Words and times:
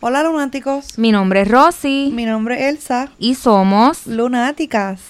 Hola 0.00 0.22
lunáticos, 0.22 0.98
Mi 0.98 1.10
nombre 1.10 1.42
es 1.42 1.48
Rosy 1.48 2.10
mi 2.12 2.24
nombre 2.26 2.56
es 2.56 2.74
Elsa, 2.74 3.08
y 3.18 3.34
somos 3.34 4.06
lunáticas. 4.06 5.00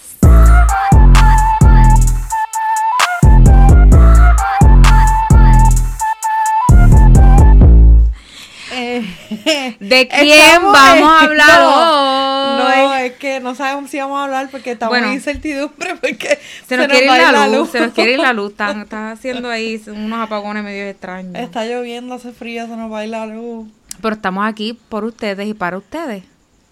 Eh, 8.73 9.77
¿De 9.81 10.09
quién 10.21 10.41
estamos 10.41 10.73
vamos 10.73 11.11
a 11.11 11.21
hablar 11.25 11.61
no, 11.61 12.67
hoy? 12.67 12.77
No, 12.89 12.95
es 12.97 13.13
que 13.13 13.41
no 13.41 13.55
sabemos 13.55 13.91
si 13.91 13.99
vamos 13.99 14.19
a 14.19 14.25
hablar 14.25 14.49
porque 14.51 14.73
estamos 14.73 14.91
Bueno. 14.93 15.09
en 15.09 15.15
incertidumbre 15.15 15.95
porque 16.01 16.39
se 16.67 16.77
nos, 16.77 16.89
quiere 16.89 17.07
ir 17.07 17.33
la 17.33 17.49
luz, 17.49 17.71
se 17.71 17.81
nos 17.81 17.93
quiere 17.93 18.13
ir 18.13 18.19
la 18.19 18.33
luz. 18.33 18.51
Están, 18.51 18.83
están 18.83 19.13
haciendo 19.13 19.49
ahí 19.51 19.81
unos 19.87 20.21
apagones 20.21 20.65
medio 20.65 20.85
extraños. 20.89 21.35
Está 21.37 21.65
lloviendo, 21.65 22.15
hace 22.15 22.33
frío, 22.33 22.67
se 22.67 22.77
nos 22.77 22.91
va 22.93 23.01
a 23.01 23.05
ir 23.05 23.11
la 23.11 23.27
luz. 23.27 23.69
Pero 24.01 24.15
estamos 24.15 24.47
aquí 24.47 24.79
por 24.89 25.05
ustedes 25.05 25.47
y 25.47 25.55
para 25.55 25.79
ustedes. 25.79 26.25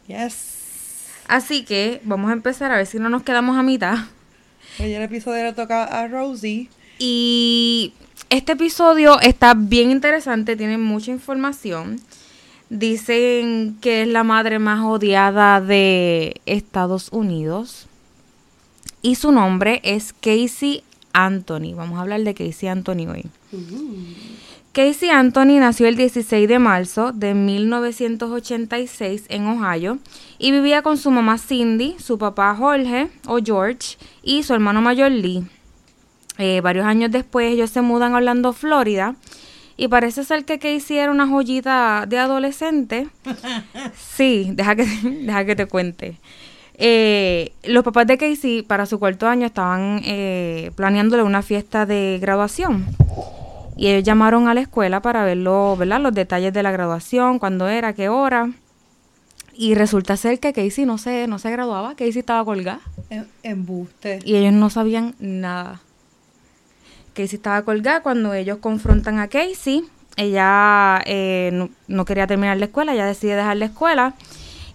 Yes. 0.07 0.55
Así 1.27 1.65
que 1.65 2.01
vamos 2.05 2.31
a 2.31 2.35
empezar 2.35 2.71
a 2.73 2.77
ver 2.77 2.87
si 2.87 2.99
no 2.99 3.09
nos 3.09 3.23
quedamos 3.23 3.57
a 3.57 3.63
mitad. 3.63 3.97
Hoy 4.79 4.93
el 4.93 5.03
episodio 5.03 5.45
le 5.45 5.53
toca 5.53 5.85
a 5.85 6.09
Rosie. 6.09 6.69
Y 6.99 7.93
este 8.31 8.53
episodio 8.53 9.21
está 9.21 9.55
bien 9.55 9.91
interesante, 9.91 10.57
tiene 10.57 10.79
mucha 10.79 11.11
información. 11.11 12.01
Dicen 12.71 13.77
que 13.81 14.03
es 14.03 14.09
la 14.09 14.25
madre 14.25 14.59
más 14.59 14.81
odiada 14.85 15.61
de 15.61 16.41
Estados 16.47 17.09
Unidos. 17.13 17.87
Y 19.03 19.17
su 19.17 19.33
nombre 19.33 19.81
es 19.85 20.13
Casey 20.13 20.83
Anthony. 21.13 21.75
Vamos 21.75 21.99
a 21.99 22.03
hablar 22.03 22.23
de 22.23 22.35
Casey 22.35 22.69
Anthony 22.69 23.07
hoy. 23.07 23.25
Casey 24.75 25.09
Anthony 25.09 25.61
nació 25.61 25.87
el 25.87 25.95
16 25.95 26.49
de 26.49 26.59
marzo 26.59 27.13
de 27.13 27.33
1986 27.33 29.27
en 29.29 29.47
Ohio 29.47 29.99
y 30.37 30.51
vivía 30.51 30.83
con 30.83 30.99
su 30.99 31.13
mamá 31.13 31.39
Cindy, 31.39 31.95
su 32.01 32.19
papá 32.19 32.57
Jorge 32.57 33.09
o 33.29 33.39
George 33.39 33.97
y 34.25 34.43
su 34.43 34.53
hermano 34.53 34.81
mayor 34.81 35.13
Lee. 35.13 35.47
Eh, 36.39 36.61
varios 36.61 36.87
años 36.87 37.13
después 37.13 37.53
ellos 37.53 37.71
se 37.71 37.83
mudan 37.83 38.15
a 38.15 38.17
Orlando, 38.17 38.53
Florida. 38.53 39.15
Y 39.77 39.87
parece 39.87 40.25
ser 40.25 40.45
que 40.45 40.59
Casey 40.59 40.99
era 40.99 41.13
una 41.13 41.29
joyita 41.29 42.07
de 42.09 42.19
adolescente. 42.19 43.07
Sí, 43.97 44.51
deja 44.55 44.75
que, 44.75 44.87
deja 45.23 45.45
que 45.45 45.55
te 45.55 45.67
cuente. 45.67 46.19
Eh, 46.79 47.53
los 47.63 47.85
papás 47.85 48.09
de 48.09 48.19
Casey 48.19 48.63
para 48.63 48.87
su 48.87 48.99
cuarto 48.99 49.29
año 49.29 49.47
estaban 49.47 50.01
eh, 50.05 50.73
planeándole 50.75 51.23
una 51.23 51.43
fiesta 51.43 51.87
de 51.87 52.19
graduación. 52.21 52.87
Y 53.77 53.89
ellos 53.89 54.05
llamaron 54.05 54.47
a 54.49 54.55
la 54.55 54.61
escuela 54.61 55.01
para 55.01 55.25
ver 55.25 55.39
lo- 55.39 55.77
¿verdad? 55.77 56.01
los 56.01 56.15
detalles 56.15 56.53
de 56.53 56.63
la 56.63 56.71
graduación, 56.71 57.39
cuándo 57.39 57.69
era, 57.69 57.93
qué 57.93 58.09
hora. 58.09 58.51
Y 59.57 59.75
resulta 59.75 60.17
ser 60.17 60.41
que 60.41 60.53
Casey 60.53 60.85
no 60.85 60.99
se, 60.99 61.27
no 61.27 61.39
se 61.39 61.51
graduaba, 61.51 61.91
Casey 61.95 62.19
estaba 62.19 62.45
colgada. 62.45 62.81
En, 63.11 63.27
embuste. 63.43 64.21
Y 64.25 64.37
ellos 64.37 64.53
no 64.53 64.71
sabían 64.71 65.15
nada. 65.19 65.81
Casey 67.15 67.37
estaba 67.37 67.63
colgada 67.63 68.03
cuando 68.03 68.35
ellos 68.35 68.59
confrontan 68.59 69.19
a 69.19 69.29
Casey. 69.29 69.85
Ella 70.17 71.01
eh, 71.07 71.51
no, 71.53 71.71
no 71.89 72.05
quería 72.05 72.27
terminar 72.27 72.57
la 72.57 72.67
escuela, 72.67 72.95
ella 72.95 73.07
decide 73.07 73.35
dejar 73.37 73.57
la 73.57 73.67
escuela. 73.67 74.15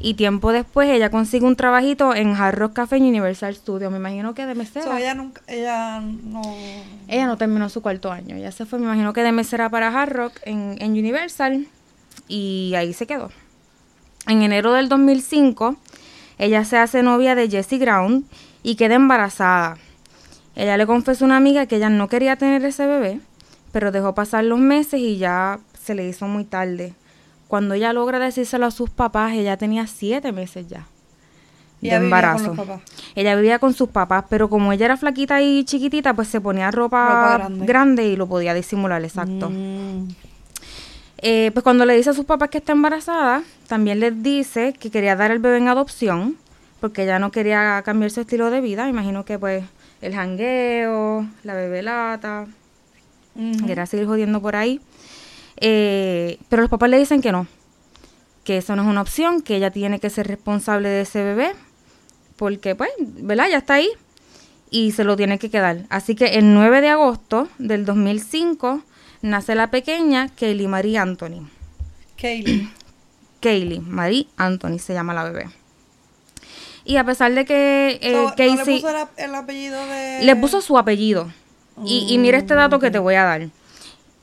Y 0.01 0.13
tiempo 0.13 0.53
después 0.53 0.89
ella 0.89 1.09
consigue 1.09 1.45
un 1.45 1.57
trabajito 1.57 2.15
en 2.15 2.33
Hard 2.33 2.57
Rock 2.57 2.73
Café 2.73 2.95
en 2.95 3.03
Universal 3.03 3.53
Studios. 3.53 3.91
Me 3.91 3.97
imagino 3.97 4.33
que 4.33 4.45
de 4.45 4.55
mesera. 4.55 4.85
So, 4.85 4.95
ella 4.95 5.13
nunca, 5.13 5.41
ella 5.47 5.99
no. 5.99 6.41
Ella 7.09 7.27
no 7.27 7.37
terminó 7.37 7.67
su 7.67 7.81
cuarto 7.81 8.09
año. 8.09 8.37
Ella 8.37 8.53
se 8.53 8.65
fue, 8.65 8.79
me 8.79 8.85
imagino 8.85 9.11
que 9.11 9.23
de 9.23 9.33
mesera 9.33 9.69
para 9.69 9.89
Hard 9.89 10.13
Rock 10.13 10.39
en, 10.43 10.77
en 10.79 10.91
Universal. 10.91 11.67
Y 12.29 12.73
ahí 12.77 12.93
se 12.93 13.07
quedó. 13.07 13.29
En 14.25 14.41
enero 14.41 14.71
del 14.73 14.87
2005, 14.87 15.75
ella 16.37 16.63
se 16.63 16.77
hace 16.77 17.03
novia 17.03 17.35
de 17.35 17.49
Jessie 17.49 17.79
Ground 17.79 18.23
y 18.63 18.75
queda 18.75 18.95
embarazada. 18.95 19.77
Ella 20.55 20.77
le 20.77 20.85
confesó 20.85 21.25
a 21.25 21.27
una 21.27 21.37
amiga 21.37 21.65
que 21.65 21.75
ella 21.75 21.89
no 21.89 22.07
quería 22.07 22.37
tener 22.37 22.63
ese 22.63 22.85
bebé, 22.85 23.19
pero 23.71 23.91
dejó 23.91 24.13
pasar 24.13 24.45
los 24.45 24.59
meses 24.59 24.99
y 24.99 25.17
ya 25.17 25.59
se 25.81 25.95
le 25.95 26.07
hizo 26.07 26.27
muy 26.27 26.45
tarde. 26.45 26.93
Cuando 27.49 27.73
ella 27.73 27.91
logra 27.93 28.19
decírselo 28.19 28.67
a 28.67 28.71
sus 28.71 28.91
papás, 28.91 29.33
ella 29.33 29.57
tenía 29.57 29.87
siete 29.87 30.31
meses 30.31 30.67
ya 30.69 30.85
de 31.81 31.87
Ella 31.87 31.99
vivía 31.99 32.21
con 32.31 32.45
embarazo. 32.45 32.81
Ella 33.15 33.35
vivía 33.35 33.57
con 33.57 33.73
sus 33.73 33.89
papás, 33.89 34.25
pero 34.29 34.49
como 34.49 34.71
ella 34.71 34.85
era 34.85 34.97
flaquita 34.97 35.41
y 35.41 35.63
chiquitita, 35.63 36.13
pues 36.13 36.27
se 36.27 36.39
ponía 36.39 36.69
ropa, 36.71 37.07
Ropa 37.07 37.37
grande. 37.37 37.65
grande. 37.65 38.05
y 38.07 38.15
lo 38.15 38.27
podía 38.27 38.53
disimular, 38.53 39.03
exacto. 39.03 39.49
Mm. 39.49 40.09
Eh, 41.21 41.49
pues 41.53 41.63
cuando 41.63 41.85
le 41.87 41.95
dice 41.97 42.11
a 42.11 42.13
sus 42.13 42.25
papás 42.25 42.49
que 42.49 42.59
está 42.59 42.71
embarazada, 42.73 43.41
también 43.67 43.99
les 43.99 44.21
dice 44.21 44.73
que 44.73 44.91
quería 44.91 45.15
dar 45.15 45.31
el 45.31 45.39
bebé 45.39 45.57
en 45.57 45.69
adopción, 45.69 46.37
porque 46.79 47.03
ella 47.03 47.17
no 47.17 47.31
quería 47.31 47.81
cambiar 47.83 48.11
su 48.11 48.21
estilo 48.21 48.51
de 48.51 48.61
vida. 48.61 48.87
Imagino 48.87 49.25
que 49.25 49.39
pues 49.39 49.63
el 50.01 50.13
jangueo, 50.13 51.25
la 51.43 51.55
bebelata, 51.55 52.45
Ujú. 53.35 53.65
quería 53.65 53.85
seguir 53.85 54.05
jodiendo 54.05 54.39
por 54.41 54.55
ahí. 54.55 54.79
Eh, 55.61 56.39
pero 56.49 56.61
los 56.61 56.71
papás 56.71 56.89
le 56.89 56.97
dicen 56.97 57.21
que 57.21 57.31
no, 57.31 57.47
que 58.43 58.57
eso 58.57 58.75
no 58.75 58.83
es 58.83 58.87
una 58.87 59.01
opción, 59.01 59.41
que 59.41 59.55
ella 59.55 59.71
tiene 59.71 59.99
que 59.99 60.09
ser 60.09 60.27
responsable 60.27 60.89
de 60.89 61.01
ese 61.01 61.23
bebé, 61.23 61.51
porque 62.35 62.75
pues, 62.75 62.89
¿verdad? 62.99 63.47
Ya 63.49 63.57
está 63.57 63.75
ahí 63.75 63.89
y 64.71 64.91
se 64.91 65.03
lo 65.03 65.17
tiene 65.17 65.37
que 65.39 65.49
quedar. 65.49 65.85
Así 65.89 66.15
que 66.15 66.37
el 66.37 66.53
9 66.53 66.81
de 66.81 66.89
agosto 66.89 67.49
del 67.57 67.85
2005 67.85 68.81
nace 69.21 69.55
la 69.55 69.69
pequeña 69.69 70.29
Kaylee 70.29 70.67
Marie 70.67 70.97
Anthony. 70.97 71.47
Kaylee. 72.19 72.69
Kaylee 73.41 73.79
Marie 73.79 74.27
Anthony 74.37 74.79
se 74.79 74.93
llama 74.93 75.13
la 75.13 75.25
bebé. 75.25 75.49
Y 76.85 76.97
a 76.97 77.03
pesar 77.03 77.33
de 77.33 77.45
que 77.45 77.99
eh, 78.01 78.13
So, 78.13 78.23
¿no 78.23 78.29
Casey 78.29 78.55
le 78.55 78.81
puso 78.81 78.89
el, 78.89 79.07
el 79.17 79.35
apellido 79.35 79.85
de. 79.85 80.19
le 80.23 80.35
puso 80.35 80.61
su 80.61 80.77
apellido. 80.77 81.31
Y, 81.85 82.07
y 82.09 82.17
mira 82.17 82.37
este 82.37 82.55
dato 82.55 82.79
que 82.79 82.91
te 82.91 82.99
voy 82.99 83.15
a 83.15 83.23
dar. 83.23 83.49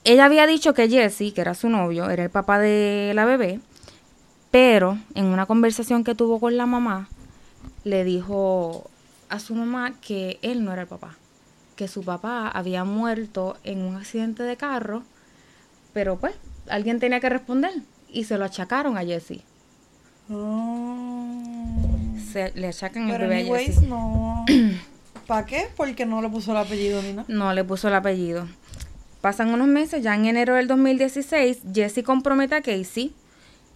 Ella 0.06 0.24
había 0.26 0.46
dicho 0.46 0.72
que 0.72 0.88
Jesse, 0.88 1.34
que 1.34 1.40
era 1.40 1.54
su 1.54 1.68
novio, 1.68 2.08
era 2.08 2.22
el 2.22 2.30
papá 2.30 2.60
de 2.60 3.10
la 3.16 3.24
bebé, 3.24 3.58
pero 4.52 4.96
en 5.16 5.24
una 5.24 5.46
conversación 5.46 6.04
que 6.04 6.14
tuvo 6.14 6.38
con 6.38 6.56
la 6.56 6.64
mamá, 6.64 7.08
le 7.82 8.04
dijo 8.04 8.88
a 9.28 9.40
su 9.40 9.56
mamá 9.56 9.94
que 10.00 10.38
él 10.42 10.64
no 10.64 10.72
era 10.72 10.82
el 10.82 10.86
papá, 10.86 11.16
que 11.74 11.88
su 11.88 12.04
papá 12.04 12.46
había 12.46 12.84
muerto 12.84 13.56
en 13.64 13.80
un 13.80 13.96
accidente 13.96 14.44
de 14.44 14.56
carro, 14.56 15.02
pero 15.92 16.16
pues 16.20 16.36
alguien 16.68 17.00
tenía 17.00 17.18
que 17.18 17.28
responder 17.28 17.72
y 18.08 18.24
se 18.24 18.38
lo 18.38 18.44
achacaron 18.44 18.96
a 18.96 19.04
Jesse. 19.04 19.42
Oh. 20.30 21.42
Se 22.32 22.52
le 22.54 22.68
achacan 22.68 23.10
el 23.10 23.18
bebé 23.18 23.42
a 23.42 23.58
Jesse. 23.58 23.82
no. 23.82 24.44
¿Para 25.26 25.44
qué? 25.46 25.66
Porque 25.76 26.06
no 26.06 26.22
le 26.22 26.28
puso 26.28 26.52
el 26.52 26.58
apellido 26.58 27.02
ni 27.02 27.12
nada. 27.12 27.24
No 27.26 27.52
le 27.52 27.64
puso 27.64 27.88
el 27.88 27.94
apellido. 27.94 28.46
Pasan 29.26 29.52
unos 29.52 29.66
meses, 29.66 30.04
ya 30.04 30.14
en 30.14 30.26
enero 30.26 30.54
del 30.54 30.68
2016, 30.68 31.62
Jesse 31.74 32.04
compromete 32.04 32.54
a 32.54 32.62
Casey 32.62 33.12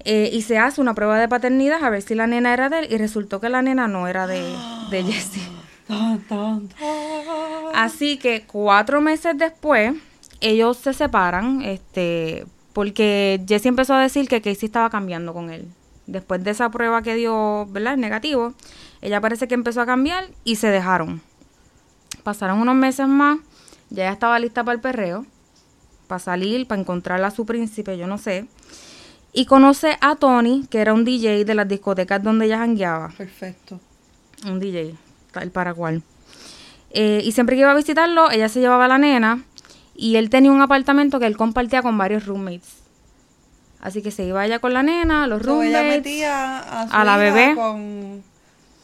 eh, 0.05 0.31
y 0.33 0.43
se 0.43 0.59
hace 0.59 0.81
una 0.81 0.95
prueba 0.95 1.19
de 1.19 1.27
paternidad 1.27 1.83
a 1.83 1.91
ver 1.91 2.03
si 2.03 2.15
la 2.15 2.29
nena 2.29 2.55
era 2.55 2.69
de 2.69 2.79
él 2.79 2.87
y 2.89 2.99
resultó 2.99 3.41
que 3.41 3.49
la 3.49 3.61
nena 3.61 3.89
no 3.89 4.07
era 4.07 4.29
de, 4.29 4.45
de 4.93 5.03
Jesse. 5.13 5.41
Así 7.75 8.17
que 8.17 8.45
cuatro 8.47 9.01
meses 9.01 9.37
después, 9.37 9.95
ellos 10.41 10.77
se 10.77 10.93
separan, 10.93 11.63
este, 11.63 12.47
porque 12.73 13.43
Jesse 13.49 13.67
empezó 13.67 13.95
a 13.95 14.03
decir 14.03 14.29
que 14.29 14.41
Casey 14.41 14.67
estaba 14.67 14.89
cambiando 14.89 15.35
con 15.35 15.51
él. 15.51 15.67
Después 16.07 16.45
de 16.45 16.53
esa 16.53 16.71
prueba 16.71 17.03
que 17.03 17.17
dio, 17.17 17.67
¿verdad? 17.73 17.97
Negativo, 17.97 18.55
ella 19.03 19.21
parece 19.21 19.49
que 19.49 19.55
empezó 19.55 19.81
a 19.81 19.87
cambiar 19.87 20.29
y 20.45 20.55
se 20.55 20.69
dejaron. 20.69 21.21
Pasaron 22.23 22.61
unos 22.61 22.77
meses 22.77 23.09
más, 23.09 23.41
ya 23.89 24.05
ella 24.05 24.13
estaba 24.13 24.39
lista 24.39 24.63
para 24.63 24.77
el 24.77 24.81
perreo, 24.81 25.27
para 26.11 26.19
salir, 26.19 26.67
para 26.67 26.81
encontrarla 26.83 27.29
a 27.29 27.31
su 27.31 27.47
príncipe, 27.47 27.97
yo 27.97 28.07
no 28.07 28.19
sé. 28.19 28.47
Y 29.33 29.47
conoce 29.47 29.97
a 30.01 30.17
Tony, 30.17 30.67
que 30.69 30.81
era 30.81 30.93
un 30.93 31.05
DJ 31.05 31.45
de 31.45 31.55
las 31.55 31.69
discotecas 31.69 32.21
donde 32.23 32.47
ella 32.47 32.59
jangueaba 32.59 33.11
Perfecto. 33.17 33.79
un 34.45 34.59
DJ, 34.59 34.97
tal 35.33 35.51
para 35.53 35.73
cual. 35.73 36.03
Eh, 36.91 37.23
y 37.25 37.31
siempre 37.31 37.55
que 37.55 37.61
iba 37.63 37.71
a 37.71 37.77
visitarlo, 37.77 38.31
ella 38.33 38.49
se 38.49 38.59
llevaba 38.61 38.87
a 38.87 38.89
la 38.89 38.99
nena 38.99 39.45
y 39.95 40.17
él 40.17 40.31
tenía 40.31 40.51
un 40.51 40.61
apartamento 40.61 41.21
que 41.21 41.27
él 41.27 41.37
compartía 41.37 41.81
con 41.81 41.97
varios 41.97 42.27
roommates. 42.27 42.81
Así 43.81 44.03
que 44.03 44.11
se 44.11 44.25
iba 44.25 44.45
ella 44.45 44.59
con 44.59 44.75
la 44.75 44.83
nena, 44.83 45.29
los 45.29 45.43
So, 45.43 45.63
ella 45.63 45.79
roommates, 45.79 45.99
metía 46.05 46.59
a, 46.59 46.89
su 46.89 46.95
a 46.97 47.05
la 47.05 47.17
bebé. 47.17 47.55
con 47.55 48.23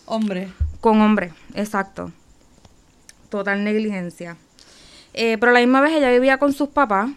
hombre. 0.06 0.48
con 0.80 1.00
hombre, 1.00 1.32
exacto. 1.54 2.12
Total 3.30 3.64
negligencia. 3.64 4.36
Eh, 5.12 5.38
pero 5.40 5.50
a 5.50 5.54
la 5.54 5.60
misma 5.60 5.80
vez 5.80 5.92
ella 5.94 6.10
vivía 6.10 6.38
con 6.38 6.52
sus 6.52 6.68
papás. 6.68 7.10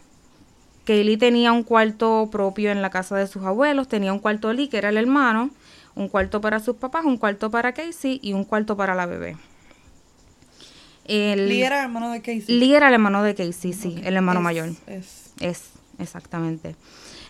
Kaylee 0.89 1.17
tenía 1.17 1.51
un 1.51 1.61
cuarto 1.61 2.29
propio 2.31 2.71
en 2.71 2.81
la 2.81 2.89
casa 2.89 3.15
de 3.15 3.27
sus 3.27 3.43
abuelos, 3.43 3.87
tenía 3.87 4.11
un 4.11 4.17
cuarto 4.17 4.51
Lee, 4.51 4.69
que 4.69 4.79
era 4.79 4.89
el 4.89 4.97
hermano, 4.97 5.51
un 5.93 6.07
cuarto 6.07 6.41
para 6.41 6.59
sus 6.59 6.77
papás, 6.77 7.05
un 7.05 7.17
cuarto 7.17 7.51
para 7.51 7.73
Casey 7.73 8.19
y 8.23 8.33
un 8.33 8.43
cuarto 8.43 8.75
para 8.75 8.95
la 8.95 9.05
bebé. 9.05 9.37
El, 11.05 11.47
Lee 11.47 11.61
era 11.61 11.83
hermano 11.83 12.11
de 12.11 12.21
Casey. 12.21 12.45
Lee 12.59 12.73
era 12.73 12.87
el 12.87 12.95
hermano 12.95 13.21
de 13.21 13.35
Casey, 13.35 13.73
sí, 13.73 14.01
el 14.03 14.15
hermano 14.15 14.39
Es- 14.39 14.43
mayor. 14.43 14.69
Es. 14.87 15.31
Es, 15.39 15.69
exactamente. 15.99 16.75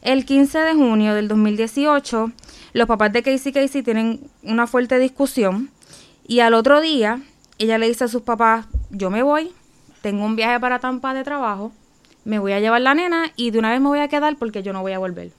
El 0.02 0.26
15 0.26 0.60
de 0.60 0.74
junio 0.76 1.14
del 1.14 1.28
2018, 1.28 2.32
los 2.72 2.88
papás 2.88 3.12
de 3.12 3.24
Casey 3.24 3.52
Casey 3.52 3.84
tienen 3.84 4.22
una 4.42 4.68
fuerte 4.68 5.00
discusión 5.00 5.70
y 6.26 6.40
al 6.40 6.54
otro 6.54 6.80
día 6.80 7.20
ella 7.58 7.78
le 7.78 7.90
dice 7.90 8.06
a 8.06 8.08
sus 8.08 8.22
papás, 8.22 8.68
yo 8.90 9.10
me 9.10 9.22
voy, 9.22 9.52
tengo 10.02 10.24
un 10.24 10.38
viaje 10.38 10.58
para 10.62 10.80
Tampa 10.80 11.14
de 11.14 11.26
trabajo, 11.26 11.74
me 12.26 12.40
voy 12.40 12.54
a 12.54 12.60
llevar 12.60 12.82
la 12.82 12.94
nena 12.94 13.32
y 13.36 13.52
de 13.52 13.60
una 13.60 13.72
vez 13.72 13.82
me 13.82 13.88
voy 13.88 14.00
a 14.00 14.08
quedar 14.08 14.38
porque 14.38 14.64
yo 14.64 14.74
no 14.74 14.82
voy 14.82 14.94
a 14.94 15.00
volver. 15.00 15.32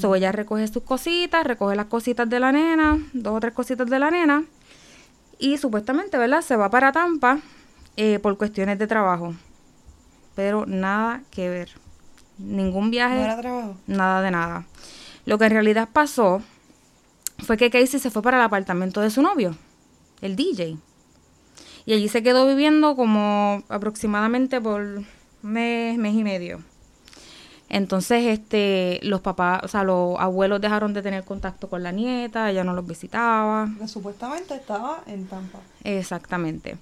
So 0.00 0.14
ella 0.14 0.32
recoge 0.32 0.66
sus 0.66 0.82
cositas, 0.82 1.46
recoge 1.46 1.76
las 1.76 1.86
cositas 1.86 2.28
de 2.28 2.40
la 2.40 2.50
nena, 2.50 2.98
dos 3.12 3.36
o 3.36 3.40
tres 3.40 3.54
cositas 3.54 3.88
de 3.88 3.98
la 3.98 4.10
nena, 4.10 4.44
y 5.38 5.58
supuestamente, 5.58 6.18
¿verdad? 6.18 6.42
Se 6.42 6.56
va 6.56 6.70
para 6.70 6.92
Tampa 6.92 7.38
eh, 7.96 8.18
por 8.18 8.36
cuestiones 8.36 8.78
de 8.78 8.86
trabajo. 8.86 9.34
Pero 10.34 10.66
nada 10.66 11.22
que 11.30 11.48
ver. 11.48 11.70
Ningún 12.38 12.90
viaje. 12.90 13.16
¿No 13.16 13.24
era 13.24 13.40
trabajo? 13.40 13.76
Nada 13.86 14.22
de 14.22 14.30
nada. 14.30 14.66
Lo 15.24 15.38
que 15.38 15.44
en 15.46 15.52
realidad 15.52 15.88
pasó 15.92 16.42
fue 17.38 17.56
que 17.56 17.70
Casey 17.70 18.00
se 18.00 18.10
fue 18.10 18.22
para 18.22 18.38
el 18.38 18.42
apartamento 18.42 19.00
de 19.00 19.10
su 19.10 19.22
novio, 19.22 19.56
el 20.20 20.36
DJ. 20.36 20.78
Y 21.84 21.92
allí 21.92 22.08
se 22.08 22.22
quedó 22.22 22.46
viviendo 22.46 22.96
como 22.96 23.62
aproximadamente 23.68 24.60
por 24.60 25.04
mes, 25.46 25.96
mes 25.98 26.14
y 26.14 26.24
medio. 26.24 26.60
Entonces, 27.68 28.26
este, 28.26 29.00
los 29.02 29.20
papás, 29.20 29.60
o 29.64 29.68
sea, 29.68 29.82
los 29.82 30.18
abuelos 30.20 30.60
dejaron 30.60 30.94
de 30.94 31.02
tener 31.02 31.24
contacto 31.24 31.68
con 31.68 31.82
la 31.82 31.90
nieta, 31.90 32.50
ella 32.50 32.62
no 32.62 32.74
los 32.74 32.86
visitaba. 32.86 33.68
Que 33.78 33.88
supuestamente 33.88 34.54
estaba 34.54 35.02
en 35.06 35.26
Tampa. 35.26 35.58
Exactamente. 35.82 36.76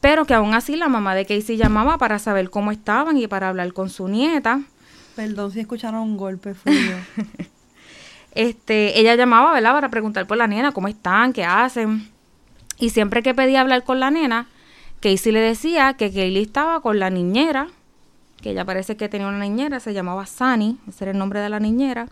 Pero 0.00 0.24
que 0.24 0.34
aún 0.34 0.54
así 0.54 0.76
la 0.76 0.88
mamá 0.88 1.14
de 1.14 1.24
Casey 1.24 1.56
llamaba 1.56 1.98
para 1.98 2.18
saber 2.18 2.50
cómo 2.50 2.72
estaban 2.72 3.16
y 3.16 3.28
para 3.28 3.48
hablar 3.48 3.72
con 3.72 3.90
su 3.90 4.08
nieta. 4.08 4.60
Perdón 5.14 5.52
si 5.52 5.60
escucharon 5.60 6.00
un 6.00 6.16
golpe, 6.16 6.54
yo. 6.64 6.72
Este, 8.34 8.98
ella 8.98 9.14
llamaba, 9.14 9.52
¿verdad? 9.52 9.72
Para 9.72 9.90
preguntar 9.90 10.26
por 10.26 10.36
la 10.36 10.48
nena, 10.48 10.72
cómo 10.72 10.88
están, 10.88 11.32
qué 11.32 11.44
hacen. 11.44 12.10
Y 12.78 12.90
siempre 12.90 13.22
que 13.22 13.32
pedía 13.32 13.60
hablar 13.60 13.84
con 13.84 14.00
la 14.00 14.10
nena, 14.10 14.48
Casey 15.00 15.30
le 15.30 15.38
decía 15.38 15.94
que 15.94 16.12
Kaylee 16.12 16.42
estaba 16.42 16.80
con 16.80 16.98
la 16.98 17.10
niñera, 17.10 17.68
que 18.44 18.50
ella 18.50 18.66
parece 18.66 18.94
que 18.98 19.08
tenía 19.08 19.26
una 19.26 19.38
niñera, 19.38 19.80
se 19.80 19.94
llamaba 19.94 20.26
Sunny, 20.26 20.78
ese 20.86 21.04
era 21.04 21.12
el 21.12 21.18
nombre 21.18 21.40
de 21.40 21.48
la 21.48 21.60
niñera, 21.60 22.08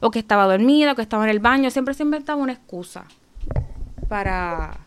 o 0.00 0.10
que 0.10 0.18
estaba 0.18 0.46
dormida, 0.46 0.92
o 0.92 0.94
que 0.94 1.02
estaba 1.02 1.24
en 1.24 1.30
el 1.30 1.40
baño, 1.40 1.70
siempre 1.70 1.92
se 1.92 2.04
inventaba 2.04 2.40
una 2.40 2.54
excusa 2.54 3.04
para, 4.08 4.78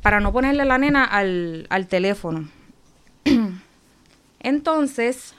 para 0.00 0.18
no 0.18 0.32
ponerle 0.32 0.64
la 0.64 0.78
nena 0.78 1.04
al, 1.04 1.66
al 1.68 1.88
teléfono. 1.88 2.48
Entonces, 4.40 5.34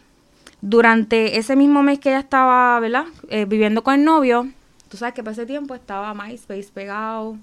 durante 0.62 1.40
ese 1.40 1.56
mismo 1.56 1.82
mes 1.82 1.98
que 1.98 2.10
ella 2.10 2.20
estaba, 2.20 2.80
¿verdad? 2.80 3.06
Eh, 3.30 3.46
viviendo 3.46 3.82
con 3.82 3.96
el 3.96 4.06
novio, 4.06 4.52
tú 4.88 4.98
sabes 4.98 5.16
que 5.16 5.24
para 5.24 5.32
ese 5.32 5.48
tiempo 5.48 5.74
estaba 5.74 6.14
MySpace 6.14 6.70
pegado. 6.72 7.38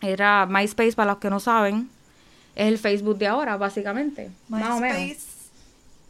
Era 0.00 0.46
MySpace, 0.46 0.92
para 0.92 1.10
los 1.10 1.18
que 1.18 1.30
no 1.30 1.40
saben, 1.40 1.90
es 2.54 2.68
el 2.68 2.78
Facebook 2.78 3.18
de 3.18 3.26
ahora, 3.26 3.56
básicamente. 3.56 4.30
más 4.48 4.70
o 4.70 4.78
menos. 4.78 5.33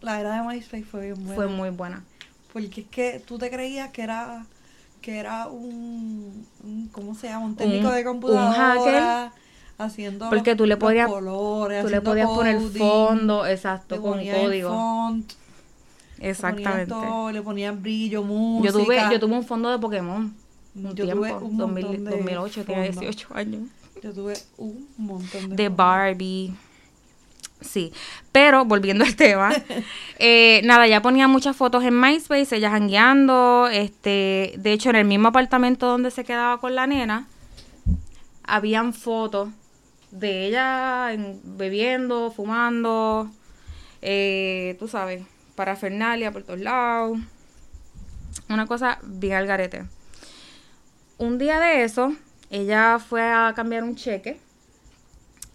La 0.04 0.20
era 0.20 0.36
de 0.42 0.46
MySpace 0.46 0.84
fue 0.84 1.00
bien 1.06 1.14
buena. 1.16 1.34
Fue 1.34 1.46
muy 1.48 1.70
buena. 1.70 2.04
Porque 2.52 2.82
es 2.82 2.86
que 2.88 3.22
tú 3.26 3.38
te 3.38 3.50
creías 3.50 3.90
que 3.90 4.02
era 4.02 4.44
que 5.00 5.18
era 5.18 5.48
un, 5.48 6.46
un- 6.62 6.88
¿cómo 6.92 7.14
se 7.14 7.28
llama? 7.28 7.44
Un 7.46 7.56
técnico 7.56 7.88
Un- 7.88 7.94
de 7.94 8.00
un 8.00 8.04
computadora 8.06 9.32
haciendo 9.76 10.30
Porque 10.30 10.52
los- 10.52 10.56
tú 10.58 10.64
le 10.66 10.76
podías- 10.78 11.08
colores, 11.10 11.82
Tú 11.84 11.90
le 11.90 12.00
podías 12.00 12.28
poner 12.28 12.56
coding, 12.56 12.78
fondo, 12.78 13.46
exacto, 13.46 13.96
le 13.96 14.00
con 14.00 14.12
código. 14.24 14.70
font, 14.70 15.32
le 16.18 16.30
Exactamente. 16.30 16.86
ponías 16.94 17.10
todo, 17.10 17.32
le 17.32 17.42
ponían 17.42 17.82
brillo, 17.82 18.22
música. 18.22 18.72
Yo 18.72 18.84
tuve, 18.84 18.98
yo 19.12 19.20
tuve 19.20 19.34
un 19.34 19.44
fondo 19.44 19.70
de 19.70 19.78
Pokémon. 19.78 20.34
Un 20.76 20.82
Yo 20.94 21.04
tiempo, 21.04 21.14
tuve 21.16 21.32
un 21.34 21.56
2000 21.58 21.84
montón 21.86 22.04
de 22.04 22.10
2008, 22.10 22.64
tenía 22.64 22.84
fondos. 22.86 23.00
18 23.00 23.28
años. 23.34 23.62
Yo 24.02 24.12
tuve 24.12 24.34
un 24.56 24.88
montón 24.96 25.50
de 25.50 25.56
de. 25.56 25.68
Barbie. 25.68 26.54
Sí, 27.64 27.92
pero 28.30 28.64
volviendo 28.64 29.04
al 29.04 29.16
tema, 29.16 29.50
eh, 30.18 30.60
nada, 30.64 30.86
ya 30.86 31.00
ponía 31.02 31.26
muchas 31.28 31.56
fotos 31.56 31.82
en 31.84 31.98
MySpace, 31.98 32.56
ella 32.56 32.70
jangueando, 32.70 33.68
este, 33.72 34.54
de 34.58 34.72
hecho 34.72 34.90
en 34.90 34.96
el 34.96 35.04
mismo 35.06 35.28
apartamento 35.28 35.86
donde 35.86 36.10
se 36.10 36.24
quedaba 36.24 36.58
con 36.60 36.74
la 36.74 36.86
nena, 36.86 37.26
habían 38.44 38.92
fotos 38.92 39.48
de 40.10 40.46
ella 40.46 41.12
en- 41.12 41.40
bebiendo, 41.42 42.30
fumando, 42.30 43.30
eh, 44.02 44.76
tú 44.78 44.86
sabes, 44.86 45.22
parafernalia 45.56 46.30
por 46.30 46.42
todos 46.42 46.60
lados, 46.60 47.18
una 48.48 48.66
cosa 48.66 48.98
bien 49.02 49.34
al 49.36 49.46
garete. 49.46 49.84
Un 51.16 51.38
día 51.38 51.58
de 51.60 51.84
eso, 51.84 52.12
ella 52.50 52.98
fue 52.98 53.22
a 53.22 53.52
cambiar 53.56 53.84
un 53.84 53.96
cheque 53.96 54.38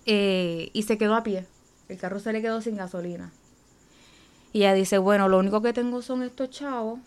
eh, 0.06 0.70
y 0.74 0.84
se 0.84 0.98
quedó 0.98 1.16
a 1.16 1.24
pie. 1.24 1.46
El 1.90 1.98
carro 1.98 2.20
se 2.20 2.32
le 2.32 2.42
quedó 2.42 2.62
sin 2.62 2.78
gasolina. 2.78 3.32
Y 4.54 4.60
ella 4.60 4.74
dice, 4.74 5.00
bueno, 5.00 5.28
lo 5.28 5.40
único 5.40 5.62
que 5.62 5.74
tengo 5.74 6.02
son 6.02 6.24
estos 6.24 6.52
chavos. 6.52 7.00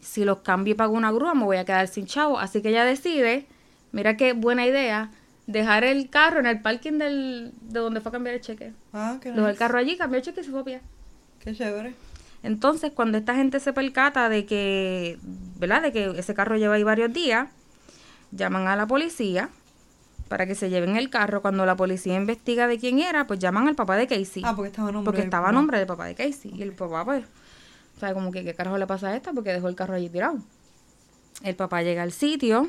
Si 0.00 0.24
los 0.24 0.38
cambio 0.38 0.74
y 0.74 0.76
pago 0.76 0.94
una 0.94 1.10
grúa, 1.10 1.34
me 1.34 1.44
voy 1.44 1.56
a 1.56 1.64
quedar 1.64 1.88
sin 1.88 2.06
chavos. 2.06 2.42
Así 2.42 2.60
que 2.60 2.68
ella 2.68 2.84
decide, 2.84 3.46
mira 3.92 4.16
qué 4.16 4.34
buena 4.34 4.66
idea, 4.66 5.10
dejar 5.46 5.84
el 5.84 6.10
carro 6.10 6.40
en 6.40 6.46
el 6.46 6.60
parking 6.60 6.98
del, 6.98 7.52
de 7.62 7.80
donde 7.80 8.00
fue 8.02 8.10
a 8.10 8.12
cambiar 8.12 8.36
el 8.36 8.42
cheque. 8.42 8.72
Ah, 8.92 9.16
qué 9.20 9.32
Dejó 9.32 9.48
el 9.48 9.56
carro 9.56 9.78
allí, 9.78 9.96
cambió 9.96 10.18
el 10.18 10.24
cheque 10.24 10.42
y 10.42 10.44
se 10.44 10.50
fue 10.50 10.60
a 10.60 10.64
pie. 10.64 10.80
Qué 11.40 11.54
chévere. 11.54 11.94
Entonces, 12.42 12.92
cuando 12.92 13.16
esta 13.16 13.34
gente 13.34 13.60
se 13.60 13.72
percata 13.72 14.28
de 14.28 14.44
que, 14.44 15.18
¿verdad? 15.58 15.80
De 15.80 15.92
que 15.92 16.18
ese 16.18 16.34
carro 16.34 16.58
lleva 16.58 16.74
ahí 16.74 16.82
varios 16.82 17.12
días, 17.14 17.48
llaman 18.30 18.68
a 18.68 18.76
la 18.76 18.86
policía 18.86 19.48
para 20.34 20.46
que 20.46 20.56
se 20.56 20.68
lleven 20.68 20.96
el 20.96 21.10
carro. 21.10 21.42
Cuando 21.42 21.64
la 21.64 21.76
policía 21.76 22.16
investiga 22.16 22.66
de 22.66 22.76
quién 22.76 22.98
era, 22.98 23.24
pues 23.24 23.38
llaman 23.38 23.68
al 23.68 23.76
papá 23.76 23.94
de 23.94 24.08
Casey. 24.08 24.42
Ah, 24.44 24.52
porque 24.56 24.70
estaba 24.70 24.88
a 24.88 24.90
nombre 24.90 25.04
porque 25.04 25.18
del 25.18 25.26
estaba 25.26 25.44
a 25.44 25.50
papá. 25.50 25.52
nombre 25.52 25.78
del 25.78 25.86
papá 25.86 26.06
de 26.06 26.16
Casey. 26.16 26.50
Y 26.56 26.62
el 26.62 26.72
papá, 26.72 27.04
pues, 27.04 27.24
sabe 28.00 28.14
como 28.14 28.32
que 28.32 28.42
qué 28.42 28.52
carajo 28.52 28.76
le 28.76 28.84
pasa 28.88 29.10
a 29.10 29.16
esta 29.16 29.32
porque 29.32 29.52
dejó 29.52 29.68
el 29.68 29.76
carro 29.76 29.94
allí 29.94 30.08
tirado. 30.08 30.38
El 31.44 31.54
papá 31.54 31.82
llega 31.82 32.02
al 32.02 32.10
sitio 32.10 32.68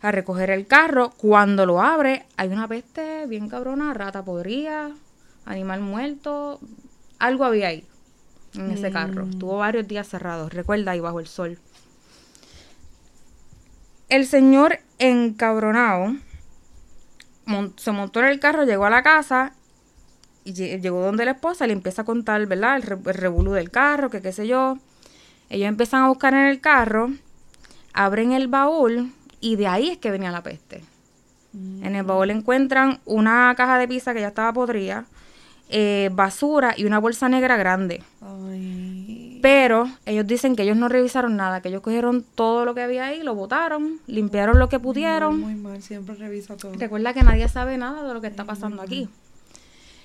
a 0.00 0.12
recoger 0.12 0.50
el 0.50 0.68
carro. 0.68 1.10
Cuando 1.16 1.66
lo 1.66 1.82
abre, 1.82 2.24
hay 2.36 2.50
una 2.50 2.68
peste 2.68 3.26
bien 3.26 3.48
cabrona, 3.48 3.92
rata 3.92 4.24
podrida, 4.24 4.92
animal 5.46 5.80
muerto. 5.80 6.60
Algo 7.18 7.46
había 7.46 7.66
ahí, 7.66 7.84
en 8.54 8.70
ese 8.70 8.92
carro. 8.92 9.26
Mm. 9.26 9.30
Estuvo 9.30 9.56
varios 9.56 9.88
días 9.88 10.06
cerrado, 10.06 10.48
recuerda, 10.48 10.92
ahí 10.92 11.00
bajo 11.00 11.18
el 11.18 11.26
sol. 11.26 11.58
El 14.08 14.24
señor 14.24 14.78
encabronado 15.00 16.14
mon- 17.50 17.74
se 17.76 17.92
montó 17.92 18.20
en 18.20 18.26
el 18.26 18.40
carro, 18.40 18.64
llegó 18.64 18.86
a 18.86 18.90
la 18.90 19.02
casa 19.02 19.52
y 20.44 20.52
lle- 20.54 20.80
llegó 20.80 21.00
donde 21.02 21.24
la 21.24 21.32
esposa 21.32 21.66
le 21.66 21.72
empieza 21.74 22.02
a 22.02 22.04
contar, 22.04 22.44
¿verdad? 22.46 22.76
El, 22.76 22.82
re- 22.82 22.98
el 23.04 23.14
revolú 23.14 23.52
del 23.52 23.70
carro, 23.70 24.08
que 24.10 24.22
qué 24.22 24.32
sé 24.32 24.46
yo. 24.46 24.78
Ellos 25.50 25.68
empiezan 25.68 26.02
a 26.04 26.08
buscar 26.08 26.32
en 26.32 26.46
el 26.46 26.60
carro, 26.60 27.10
abren 27.92 28.32
el 28.32 28.48
baúl 28.48 29.12
y 29.40 29.56
de 29.56 29.66
ahí 29.66 29.90
es 29.90 29.98
que 29.98 30.10
venía 30.10 30.30
la 30.30 30.42
peste. 30.42 30.82
Mm. 31.52 31.84
En 31.84 31.96
el 31.96 32.04
baúl 32.04 32.30
encuentran 32.30 33.00
una 33.04 33.52
caja 33.56 33.76
de 33.78 33.88
pizza 33.88 34.14
que 34.14 34.20
ya 34.20 34.28
estaba 34.28 34.52
podrida, 34.52 35.04
eh, 35.68 36.08
basura 36.12 36.74
y 36.76 36.84
una 36.84 36.98
bolsa 36.98 37.28
negra 37.28 37.56
grande. 37.56 38.02
Ay. 38.22 38.99
Pero 39.40 39.88
ellos 40.06 40.26
dicen 40.26 40.56
que 40.56 40.62
ellos 40.62 40.76
no 40.76 40.88
revisaron 40.88 41.36
nada, 41.36 41.60
que 41.60 41.68
ellos 41.68 41.82
cogieron 41.82 42.22
todo 42.22 42.64
lo 42.64 42.74
que 42.74 42.82
había 42.82 43.06
ahí, 43.06 43.22
lo 43.22 43.34
botaron, 43.34 44.00
limpiaron 44.06 44.58
lo 44.58 44.68
que 44.68 44.78
pudieron. 44.78 45.40
Muy, 45.40 45.54
muy 45.54 45.72
mal, 45.72 45.82
siempre 45.82 46.14
revisa 46.14 46.56
todo. 46.56 46.72
Recuerda 46.74 47.14
que 47.14 47.22
nadie 47.22 47.48
sabe 47.48 47.76
nada 47.76 48.06
de 48.06 48.14
lo 48.14 48.20
que 48.20 48.26
está 48.26 48.44
pasando 48.44 48.82
aquí. 48.82 49.08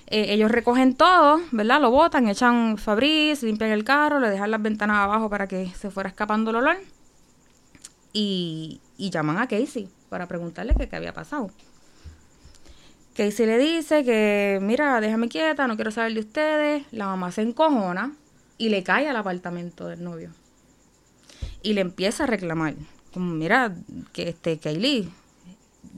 Eh, 0.08 0.34
ellos 0.34 0.50
recogen 0.50 0.94
todo, 0.94 1.40
¿verdad? 1.50 1.80
Lo 1.80 1.90
botan, 1.90 2.28
echan 2.28 2.78
Fabriz, 2.78 3.42
limpian 3.42 3.70
el 3.70 3.84
carro, 3.84 4.20
le 4.20 4.30
dejan 4.30 4.50
las 4.50 4.62
ventanas 4.62 4.98
abajo 4.98 5.28
para 5.28 5.48
que 5.48 5.66
se 5.74 5.90
fuera 5.90 6.08
escapando 6.08 6.50
el 6.50 6.56
olor. 6.56 6.76
Y, 8.12 8.80
y 8.96 9.10
llaman 9.10 9.38
a 9.38 9.48
Casey 9.48 9.88
para 10.08 10.26
preguntarle 10.26 10.74
qué, 10.74 10.88
qué 10.88 10.96
había 10.96 11.12
pasado. 11.12 11.50
Casey 13.16 13.46
le 13.46 13.58
dice 13.58 14.04
que, 14.04 14.58
mira, 14.62 15.00
déjame 15.00 15.28
quieta, 15.28 15.66
no 15.66 15.74
quiero 15.74 15.90
saber 15.90 16.14
de 16.14 16.20
ustedes. 16.20 16.84
La 16.92 17.06
mamá 17.06 17.32
se 17.32 17.42
encojona 17.42 18.12
y 18.58 18.68
le 18.68 18.82
cae 18.82 19.08
al 19.08 19.16
apartamento 19.16 19.86
del 19.88 20.02
novio. 20.02 20.30
Y 21.62 21.74
le 21.74 21.80
empieza 21.80 22.24
a 22.24 22.26
reclamar. 22.26 22.74
Como, 23.12 23.32
mira, 23.34 23.74
que 24.12 24.28
este, 24.30 24.58
Kaylee, 24.58 25.08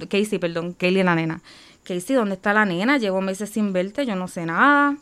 Casey, 0.09 0.39
perdón, 0.39 0.73
Kaylee 0.73 1.05
la 1.05 1.15
nena. 1.15 1.41
Casey, 1.85 2.17
¿dónde 2.17 2.35
está 2.35 2.53
la 2.53 2.65
nena? 2.65 2.99
Llevo 2.99 3.21
meses 3.21 3.51
sin 3.51 3.73
verte, 3.73 4.07
yo 4.07 4.15
no 4.17 4.29
sé 4.29 4.47
nada. 4.47 4.97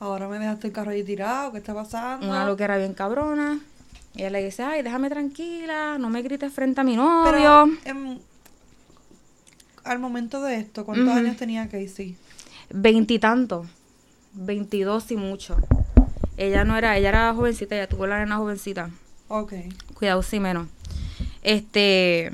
Ahora 0.00 0.28
me 0.28 0.38
dejaste 0.38 0.66
el 0.68 0.72
carro 0.72 0.90
ahí 0.90 1.04
tirado, 1.04 1.52
¿qué 1.52 1.58
está 1.58 1.74
pasando? 1.74 2.26
Una 2.26 2.44
loquera 2.44 2.76
bien 2.76 2.92
cabrona. 2.92 3.60
Ella 4.16 4.30
le 4.30 4.44
dice, 4.44 4.62
ay, 4.62 4.82
déjame 4.82 5.08
tranquila, 5.08 5.96
no 5.98 6.10
me 6.10 6.22
grites 6.22 6.52
frente 6.52 6.80
a 6.80 6.84
mi 6.84 6.92
Pero, 6.92 7.66
novio. 7.66 7.78
em, 7.84 8.18
al 9.84 9.98
momento 9.98 10.42
de 10.42 10.56
esto, 10.56 10.84
¿cuántos 10.84 11.14
años 11.14 11.36
tenía 11.36 11.68
Casey? 11.68 12.16
Veintitantos, 12.70 13.66
veintidós 14.32 15.10
y 15.12 15.16
mucho. 15.16 15.56
Ella 16.36 16.64
no 16.64 16.76
era, 16.76 16.96
ella 16.96 17.10
era 17.10 17.34
jovencita, 17.34 17.74
ella 17.74 17.88
tuvo 17.88 18.06
la 18.06 18.18
nena 18.18 18.36
jovencita. 18.36 18.90
Ok. 19.28 19.52
Cuidado, 19.94 20.22
sí, 20.22 20.40
menos. 20.40 20.68
Este, 21.42 22.32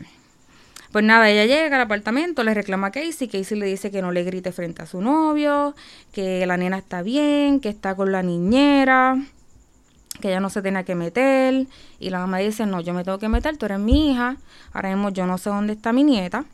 pues 0.92 1.04
nada, 1.04 1.28
ella 1.28 1.44
llega 1.46 1.76
al 1.76 1.82
apartamento, 1.82 2.42
le 2.44 2.54
reclama 2.54 2.88
a 2.88 2.90
Casey, 2.90 3.28
Casey 3.28 3.58
le 3.58 3.66
dice 3.66 3.90
que 3.90 4.02
no 4.02 4.10
le 4.10 4.24
grite 4.24 4.52
frente 4.52 4.82
a 4.82 4.86
su 4.86 5.00
novio, 5.00 5.74
que 6.12 6.46
la 6.46 6.56
nena 6.56 6.78
está 6.78 7.02
bien, 7.02 7.60
que 7.60 7.68
está 7.68 7.94
con 7.94 8.10
la 8.10 8.22
niñera, 8.22 9.16
que 10.20 10.28
ella 10.28 10.40
no 10.40 10.50
se 10.50 10.62
tenía 10.62 10.84
que 10.84 10.94
meter. 10.94 11.66
Y 11.98 12.10
la 12.10 12.20
mamá 12.20 12.38
dice, 12.38 12.66
no, 12.66 12.80
yo 12.80 12.94
me 12.94 13.04
tengo 13.04 13.18
que 13.18 13.28
meter, 13.28 13.56
tú 13.56 13.66
eres 13.66 13.78
mi 13.78 14.12
hija, 14.12 14.36
ahora 14.72 14.90
mismo 14.90 15.10
yo 15.10 15.26
no 15.26 15.38
sé 15.38 15.50
dónde 15.50 15.74
está 15.74 15.92
mi 15.92 16.04
nieta. 16.04 16.44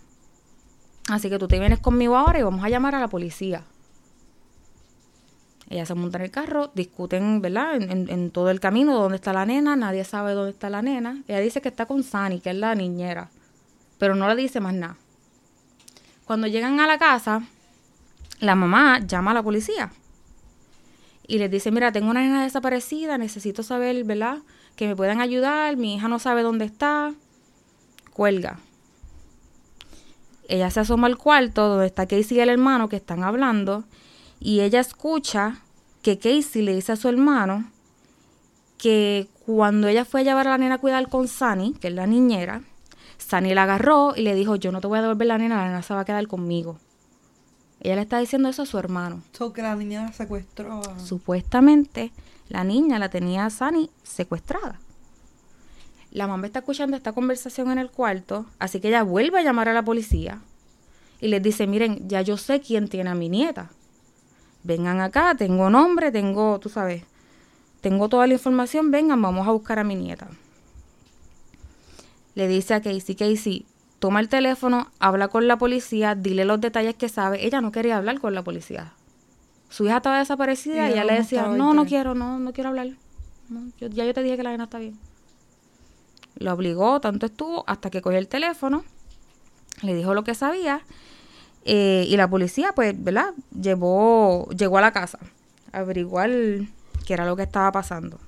Así 1.08 1.28
que 1.28 1.38
tú 1.38 1.48
te 1.48 1.58
vienes 1.58 1.80
conmigo 1.80 2.16
ahora 2.16 2.38
y 2.38 2.42
vamos 2.42 2.64
a 2.64 2.68
llamar 2.68 2.94
a 2.94 3.00
la 3.00 3.08
policía. 3.08 3.62
Ella 5.74 5.86
se 5.86 5.94
monta 5.96 6.18
en 6.18 6.24
el 6.26 6.30
carro, 6.30 6.70
discuten, 6.72 7.42
¿verdad? 7.42 7.74
En, 7.82 8.30
todo 8.30 8.48
el 8.50 8.60
camino 8.60 8.94
dónde 8.94 9.16
está 9.16 9.32
la 9.32 9.44
nena, 9.44 9.74
nadie 9.74 10.04
sabe 10.04 10.32
dónde 10.32 10.52
está 10.52 10.70
la 10.70 10.82
nena. 10.82 11.20
Ella 11.26 11.40
dice 11.40 11.60
que 11.60 11.68
está 11.68 11.86
con 11.86 12.04
Sani, 12.04 12.38
que 12.38 12.50
es 12.50 12.56
la 12.56 12.76
niñera, 12.76 13.28
pero 13.98 14.14
no 14.14 14.28
le 14.28 14.36
dice 14.40 14.60
más 14.60 14.72
nada. 14.72 14.96
Cuando 16.26 16.46
llegan 16.46 16.78
a 16.78 16.86
la 16.86 16.96
casa, 16.96 17.42
la 18.38 18.54
mamá 18.54 19.00
llama 19.00 19.32
a 19.32 19.34
la 19.34 19.42
policía 19.42 19.90
y 21.26 21.38
les 21.38 21.50
dice, 21.50 21.72
mira, 21.72 21.90
tengo 21.90 22.08
una 22.08 22.20
nena 22.20 22.44
desaparecida, 22.44 23.18
necesito 23.18 23.64
saber, 23.64 24.04
¿verdad? 24.04 24.38
Que 24.76 24.86
me 24.86 24.94
puedan 24.94 25.20
ayudar, 25.20 25.76
mi 25.76 25.96
hija 25.96 26.06
no 26.06 26.20
sabe 26.20 26.44
dónde 26.44 26.66
está. 26.66 27.14
Cuelga. 28.12 28.60
Ella 30.48 30.70
se 30.70 30.78
asoma 30.78 31.08
al 31.08 31.18
cuarto 31.18 31.66
donde 31.66 31.86
está 31.86 32.06
Casey 32.06 32.36
y 32.36 32.40
el 32.40 32.48
hermano 32.48 32.88
que 32.88 32.94
están 32.94 33.24
hablando 33.24 33.82
y 34.38 34.60
ella 34.60 34.78
escucha 34.78 35.63
que 36.04 36.18
Casey 36.18 36.60
le 36.60 36.74
dice 36.74 36.92
a 36.92 36.96
su 36.96 37.08
hermano 37.08 37.64
que 38.76 39.26
cuando 39.46 39.88
ella 39.88 40.04
fue 40.04 40.20
a 40.20 40.24
llevar 40.24 40.46
a 40.46 40.50
la 40.50 40.58
nena 40.58 40.74
a 40.74 40.78
cuidar 40.78 41.08
con 41.08 41.26
Sunny, 41.28 41.72
que 41.72 41.88
es 41.88 41.94
la 41.94 42.06
niñera, 42.06 42.60
Sunny 43.16 43.54
la 43.54 43.62
agarró 43.62 44.12
y 44.14 44.20
le 44.20 44.34
dijo, 44.34 44.56
yo 44.56 44.70
no 44.70 44.82
te 44.82 44.86
voy 44.86 44.98
a 44.98 45.02
devolver 45.02 45.26
la 45.26 45.38
nena, 45.38 45.56
la 45.56 45.64
nena 45.64 45.82
se 45.82 45.94
va 45.94 46.00
a 46.00 46.04
quedar 46.04 46.28
conmigo. 46.28 46.78
Ella 47.80 47.96
le 47.96 48.02
está 48.02 48.18
diciendo 48.18 48.50
eso 48.50 48.62
a 48.62 48.66
su 48.66 48.78
hermano. 48.78 49.22
So 49.32 49.54
que 49.54 49.62
la 49.62 49.74
niña 49.76 50.02
la 50.02 50.12
secuestró. 50.12 50.82
Supuestamente, 51.02 52.12
la 52.50 52.64
niña 52.64 52.98
la 52.98 53.08
tenía 53.08 53.46
a 53.46 53.50
Sunny 53.50 53.88
secuestrada. 54.02 54.80
La 56.10 56.26
mamá 56.26 56.46
está 56.46 56.58
escuchando 56.58 56.98
esta 56.98 57.12
conversación 57.12 57.70
en 57.70 57.78
el 57.78 57.90
cuarto, 57.90 58.44
así 58.58 58.78
que 58.78 58.88
ella 58.88 59.02
vuelve 59.04 59.38
a 59.38 59.42
llamar 59.42 59.70
a 59.70 59.72
la 59.72 59.82
policía 59.82 60.42
y 61.22 61.28
les 61.28 61.42
dice, 61.42 61.66
miren, 61.66 62.06
ya 62.06 62.20
yo 62.20 62.36
sé 62.36 62.60
quién 62.60 62.88
tiene 62.88 63.08
a 63.08 63.14
mi 63.14 63.30
nieta 63.30 63.70
vengan 64.64 65.00
acá, 65.00 65.34
tengo 65.36 65.70
nombre, 65.70 66.10
tengo, 66.10 66.58
tú 66.58 66.68
sabes, 66.68 67.04
tengo 67.80 68.08
toda 68.08 68.26
la 68.26 68.32
información, 68.32 68.90
vengan, 68.90 69.20
vamos 69.22 69.46
a 69.46 69.52
buscar 69.52 69.78
a 69.78 69.84
mi 69.84 69.94
nieta. 69.94 70.28
Le 72.34 72.48
dice 72.48 72.74
a 72.74 72.82
Casey, 72.82 73.14
Casey, 73.14 73.66
toma 74.00 74.20
el 74.20 74.28
teléfono, 74.28 74.88
habla 74.98 75.28
con 75.28 75.46
la 75.46 75.56
policía, 75.58 76.14
dile 76.14 76.44
los 76.44 76.60
detalles 76.60 76.96
que 76.96 77.08
sabe. 77.08 77.46
Ella 77.46 77.60
no 77.60 77.70
quería 77.70 77.96
hablar 77.96 78.18
con 78.20 78.34
la 78.34 78.42
policía. 78.42 78.92
Su 79.68 79.84
hija 79.84 79.98
estaba 79.98 80.18
desaparecida 80.18 80.88
y, 80.88 80.92
ella 80.92 81.04
le 81.04 81.14
decía, 81.14 81.46
no, 81.46 81.74
no 81.74 81.84
quiero, 81.84 82.14
no, 82.14 82.38
no 82.38 82.52
quiero 82.52 82.70
hablar. 82.70 82.88
ya 83.78 84.04
yo 84.04 84.14
te 84.14 84.22
dije 84.22 84.36
que 84.36 84.42
la 84.42 84.50
nena 84.50 84.64
está 84.64 84.78
bien. 84.78 84.98
Lo 86.36 86.52
obligó, 86.52 87.00
tanto 87.00 87.26
estuvo, 87.26 87.64
hasta 87.68 87.90
que 87.90 88.02
cogió 88.02 88.18
el 88.18 88.26
teléfono, 88.26 88.82
le 89.82 89.94
dijo 89.94 90.14
lo 90.14 90.24
que 90.24 90.34
sabía 90.34 90.80
eh, 91.64 92.04
y 92.08 92.16
la 92.16 92.28
policía, 92.28 92.72
pues, 92.74 92.94
¿verdad? 93.02 93.32
Llevó, 93.58 94.48
llegó 94.50 94.78
a 94.78 94.80
la 94.80 94.92
casa 94.92 95.18
a 95.72 95.78
averiguar 95.78 96.30
qué 97.06 97.14
era 97.14 97.26
lo 97.26 97.36
que 97.36 97.42
estaba 97.42 97.72
pasando. 97.72 98.18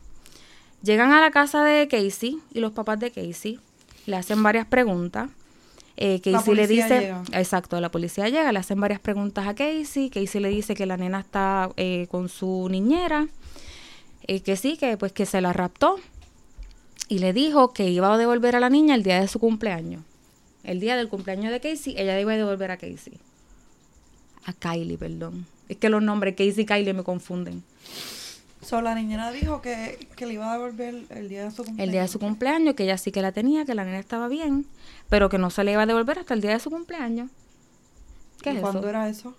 Llegan 0.82 1.12
a 1.12 1.20
la 1.20 1.30
casa 1.30 1.64
de 1.64 1.88
Casey 1.88 2.38
y 2.52 2.60
los 2.60 2.72
papás 2.72 3.00
de 3.00 3.10
Casey 3.10 3.58
le 4.06 4.16
hacen 4.16 4.42
varias 4.42 4.66
preguntas. 4.66 5.30
Eh, 5.96 6.20
Casey 6.20 6.54
le 6.54 6.66
dice, 6.66 7.14
exacto, 7.32 7.80
la 7.80 7.90
policía 7.90 8.28
llega, 8.28 8.52
le 8.52 8.58
hacen 8.58 8.80
varias 8.80 9.00
preguntas 9.00 9.46
a 9.46 9.54
Casey. 9.54 10.10
Casey 10.10 10.40
le 10.40 10.48
dice 10.48 10.74
que 10.74 10.86
la 10.86 10.96
nena 10.96 11.20
está 11.20 11.70
eh, 11.76 12.06
con 12.10 12.28
su 12.28 12.68
niñera, 12.70 13.28
eh, 14.26 14.40
que 14.40 14.56
sí, 14.56 14.76
que 14.76 14.96
pues 14.96 15.12
que 15.12 15.26
se 15.26 15.40
la 15.40 15.52
raptó 15.52 15.96
y 17.08 17.18
le 17.18 17.32
dijo 17.32 17.72
que 17.72 17.88
iba 17.88 18.12
a 18.12 18.18
devolver 18.18 18.56
a 18.56 18.60
la 18.60 18.68
niña 18.68 18.94
el 18.94 19.02
día 19.02 19.20
de 19.20 19.28
su 19.28 19.38
cumpleaños. 19.38 20.02
El 20.66 20.80
día 20.80 20.96
del 20.96 21.08
cumpleaños 21.08 21.50
de 21.50 21.60
Casey, 21.60 21.94
ella 21.96 22.20
iba 22.20 22.32
a 22.32 22.36
devolver 22.36 22.70
a 22.70 22.76
Casey 22.76 23.18
a 24.46 24.52
Kylie, 24.52 24.96
perdón. 24.96 25.46
Es 25.68 25.76
que 25.76 25.90
los 25.90 26.02
nombres 26.02 26.34
Casey 26.34 26.62
y 26.62 26.66
Kylie 26.66 26.94
me 26.94 27.02
confunden. 27.02 27.64
So, 28.62 28.80
la 28.80 28.94
niñera 28.94 29.30
dijo 29.32 29.60
que, 29.60 30.08
le 30.18 30.32
iba 30.32 30.50
a 30.50 30.54
devolver 30.54 31.04
el 31.10 31.28
día 31.28 31.44
de 31.44 31.50
su 31.50 31.64
cumpleaños. 31.64 31.84
El 31.84 31.90
día 31.90 32.02
de 32.02 32.08
su 32.08 32.18
cumpleaños, 32.18 32.74
que 32.74 32.84
ella 32.84 32.96
sí 32.96 33.12
que 33.12 33.22
la 33.22 33.32
tenía, 33.32 33.64
que 33.64 33.74
la 33.74 33.84
nena 33.84 33.98
estaba 33.98 34.28
bien, 34.28 34.66
pero 35.08 35.28
que 35.28 35.38
no 35.38 35.50
se 35.50 35.64
le 35.64 35.72
iba 35.72 35.82
a 35.82 35.86
devolver 35.86 36.20
hasta 36.20 36.34
el 36.34 36.40
día 36.40 36.52
de 36.52 36.60
su 36.60 36.70
cumpleaños. 36.70 37.30
¿Qué 38.40 38.50
es 38.50 38.60
¿Cuándo 38.60 38.88
era 38.88 39.08
eso? 39.08 39.34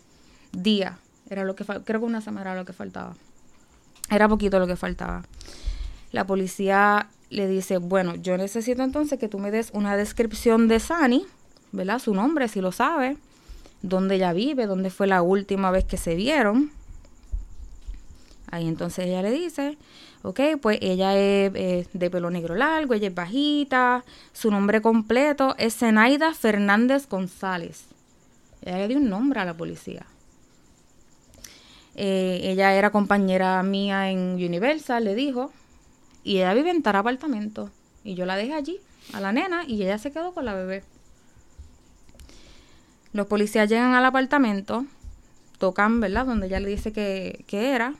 Día. 0.52 1.00
Era 1.30 1.44
lo 1.44 1.56
que 1.56 1.66
creo 1.66 2.00
que 2.00 2.06
una 2.06 2.22
semana 2.22 2.52
era 2.52 2.60
lo 2.60 2.66
que 2.66 2.74
faltaba. 2.74 3.16
Era 4.10 4.30
poquito 4.30 4.60
lo 4.60 4.68
que 4.68 4.76
faltaba. 4.76 5.24
La 6.12 6.26
policía 6.26 7.10
le 7.30 7.48
dice, 7.48 7.78
bueno, 7.78 8.16
yo 8.16 8.38
necesito 8.38 8.84
entonces 8.84 9.20
que 9.20 9.28
tú 9.28 9.40
me 9.40 9.52
des 9.52 9.72
una 9.74 9.98
descripción 9.98 10.68
de 10.68 10.80
Sani, 10.80 11.26
¿verdad? 11.72 12.00
Su 12.00 12.14
nombre, 12.14 12.48
si 12.48 12.62
lo 12.62 12.72
sabe 12.72 13.18
dónde 13.82 14.16
ella 14.16 14.34
vive, 14.34 14.66
dónde 14.66 14.90
fue 14.90 15.08
la 15.08 15.22
última 15.22 15.72
vez 15.72 15.86
que 15.86 15.98
se 15.98 16.16
vieron. 16.16 16.72
Ahí 18.50 18.68
entonces 18.68 19.06
ella 19.06 19.22
le 19.22 19.32
dice, 19.32 19.78
ok, 20.24 20.40
pues 20.62 20.80
ella 20.82 21.18
es 21.18 21.88
de 21.92 22.10
pelo 22.10 22.30
negro 22.30 22.56
largo, 22.56 22.94
ella 22.94 23.10
es 23.10 23.16
bajita, 23.16 24.06
su 24.32 24.50
nombre 24.52 24.82
completo 24.82 25.56
es 25.58 25.76
Zenaida 25.78 26.34
Fernández 26.34 27.10
González. 27.10 27.86
Ella 28.62 28.78
le 28.78 28.88
dio 28.88 28.98
un 28.98 29.10
nombre 29.10 29.40
a 29.40 29.46
la 29.46 29.56
policía. 29.56 30.06
Eh, 31.96 32.42
ella 32.44 32.74
era 32.76 32.92
compañera 32.92 33.62
mía 33.64 34.12
en 34.12 34.36
Universal, 34.36 35.04
le 35.04 35.16
dijo, 35.16 35.52
y 36.28 36.40
ella 36.40 36.54
vive 36.54 36.72
en 36.72 36.84
tal 36.84 36.98
apartamento. 36.98 37.72
Y 38.04 38.16
yo 38.16 38.26
la 38.26 38.36
dejé 38.36 38.54
allí, 38.54 38.82
a 39.14 39.22
la 39.22 39.32
nena, 39.32 39.64
y 39.66 39.82
ella 39.82 39.98
se 39.98 40.12
quedó 40.12 40.34
con 40.34 40.44
la 40.44 40.54
bebé. 40.54 40.84
Los 43.14 43.28
policías 43.28 43.70
llegan 43.70 43.94
al 43.94 44.04
apartamento, 44.04 44.86
tocan, 45.58 46.02
¿verdad? 46.02 46.26
Donde 46.26 46.48
ella 46.48 46.60
le 46.60 46.68
dice 46.68 46.92
que, 46.92 47.46
era. 47.50 47.94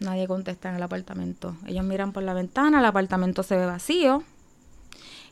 Nadie 0.00 0.26
contesta 0.26 0.70
en 0.70 0.74
el 0.74 0.82
apartamento. 0.82 1.54
Ellos 1.64 1.84
miran 1.84 2.12
por 2.12 2.24
la 2.24 2.34
ventana, 2.34 2.80
el 2.80 2.84
apartamento 2.86 3.44
se 3.44 3.56
ve 3.56 3.66
vacío. 3.66 4.24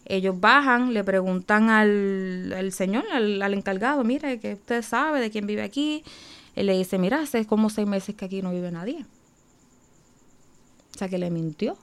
Ellos 0.04 0.38
bajan, 0.38 0.94
le 0.94 1.02
preguntan 1.02 1.70
al, 1.70 2.70
señor, 2.70 3.04
al, 3.12 3.52
encargado, 3.52 4.04
mire, 4.04 4.38
que 4.38 4.52
usted 4.54 4.82
sabe 4.82 5.20
de 5.20 5.32
quién 5.32 5.44
vive 5.44 5.62
aquí. 5.62 6.04
Él 6.54 6.66
le 6.66 6.78
dice, 6.78 6.98
mira, 6.98 7.20
hace 7.20 7.46
como 7.46 7.68
seis 7.68 7.88
meses 7.88 8.14
que 8.14 8.26
aquí 8.26 8.42
no 8.42 8.52
vive 8.52 8.70
nadie. 8.70 9.04
O 11.00 11.02
sea, 11.02 11.08
que 11.08 11.16
le 11.16 11.30
mintió. 11.30 11.78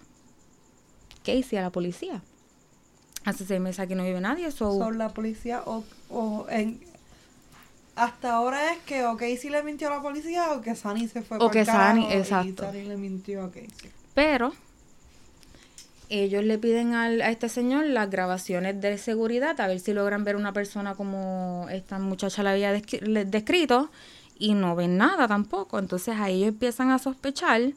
¿Qué 1.24 1.34
hice 1.34 1.58
a 1.58 1.64
la 1.64 1.72
policía? 1.72 2.22
Hace 3.26 3.48
seis 3.48 3.60
meses 3.60 3.80
aquí 3.80 3.96
no 3.96 4.04
vive 4.04 4.22
nadie. 4.22 4.52
Son 4.52 4.96
la 5.00 5.10
policía 5.10 5.64
o, 5.66 6.46
en, 6.52 6.80
hasta 7.96 8.36
ahora 8.36 8.74
es 8.74 8.78
que 8.84 9.06
o 9.06 9.18
Casey 9.18 9.50
le 9.50 9.64
mintió 9.64 9.88
a 9.88 9.96
la 9.96 10.02
policía 10.04 10.52
o 10.52 10.62
que 10.62 10.76
Sunny 10.76 11.08
se 11.08 11.24
fue 11.24 11.40
o 11.40 11.50
que 11.50 11.66
Sunny, 11.66 12.14
exacto. 12.14 12.66
Y 12.66 12.68
Sunny 12.68 12.84
le 12.84 12.98
mintió 12.98 13.46
a 13.46 13.50
Casey. 13.50 13.92
Pero 14.14 14.54
ellos 16.10 16.44
le 16.44 16.60
piden 16.60 16.94
al, 16.94 17.24
a 17.24 17.32
este 17.32 17.50
señor 17.50 17.88
las 17.88 18.12
grabaciones 18.12 18.80
de 18.80 19.00
seguridad 19.00 19.60
a 19.60 19.66
ver 19.66 19.80
si 19.80 19.94
logran 19.94 20.26
ver 20.26 20.36
una 20.36 20.54
persona 20.54 20.94
como 20.94 21.66
esta 21.72 21.98
muchacha 21.98 22.44
la 22.44 22.52
había 22.52 22.72
descrito 22.72 23.90
y 24.38 24.54
no 24.54 24.76
ven 24.76 24.98
nada 24.98 25.28
tampoco. 25.28 25.80
Entonces 25.80 26.14
ahí 26.20 26.36
ellos 26.36 26.50
empiezan 26.50 26.92
a 26.92 27.00
sospechar 27.00 27.74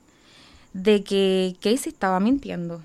de 0.73 1.03
que 1.03 1.57
Casey 1.61 1.93
estaba 1.93 2.21
mintiendo 2.21 2.83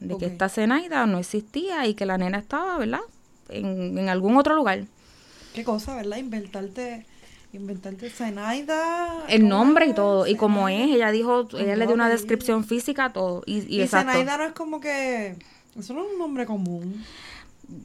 de 0.00 0.16
que 0.18 0.26
esta 0.26 0.48
Zenaida 0.48 1.06
no 1.06 1.18
existía 1.18 1.86
y 1.86 1.94
que 1.94 2.06
la 2.06 2.18
nena 2.18 2.38
estaba, 2.38 2.78
¿verdad? 2.78 3.00
En, 3.48 3.98
en 3.98 4.08
algún 4.08 4.36
otro 4.36 4.54
lugar. 4.54 4.84
Qué 5.54 5.64
cosa, 5.64 5.96
¿verdad? 5.96 6.18
Inventarte 6.18 7.06
inventarte 7.52 8.10
Zenaida. 8.10 9.24
El 9.28 9.48
nombre 9.48 9.86
y 9.86 9.94
todo. 9.94 10.26
Y 10.26 10.36
como 10.36 10.68
es, 10.68 10.90
ella 10.90 11.10
dijo, 11.10 11.48
ella 11.58 11.76
le 11.76 11.86
dio 11.86 11.94
una 11.94 12.08
descripción 12.08 12.64
física, 12.64 13.12
todo. 13.12 13.42
Y, 13.46 13.60
y, 13.74 13.82
y 13.82 13.88
Zenaida 13.88 14.36
no 14.36 14.44
es 14.44 14.52
como 14.52 14.80
que. 14.80 15.36
Eso 15.78 15.94
no 15.94 16.04
es 16.04 16.12
un 16.12 16.18
nombre 16.18 16.46
común. 16.46 17.04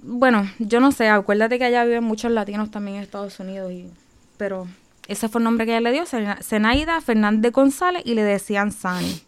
Bueno, 0.03 0.49
yo 0.59 0.79
no 0.79 0.91
sé. 0.91 1.07
Acuérdate 1.07 1.57
que 1.57 1.65
allá 1.65 1.85
viven 1.85 2.03
muchos 2.03 2.31
latinos 2.31 2.71
también 2.71 2.97
en 2.97 3.03
Estados 3.03 3.39
Unidos. 3.39 3.71
Y, 3.71 3.89
pero 4.37 4.67
ese 5.07 5.29
fue 5.29 5.39
el 5.39 5.45
nombre 5.45 5.65
que 5.65 5.71
ella 5.71 5.81
le 5.81 5.91
dio, 5.93 6.03
Zenaida 6.41 6.99
Fernández 6.99 7.51
González, 7.53 8.03
y 8.05 8.15
le 8.15 8.23
decían 8.23 8.71
Sani. 8.71 9.21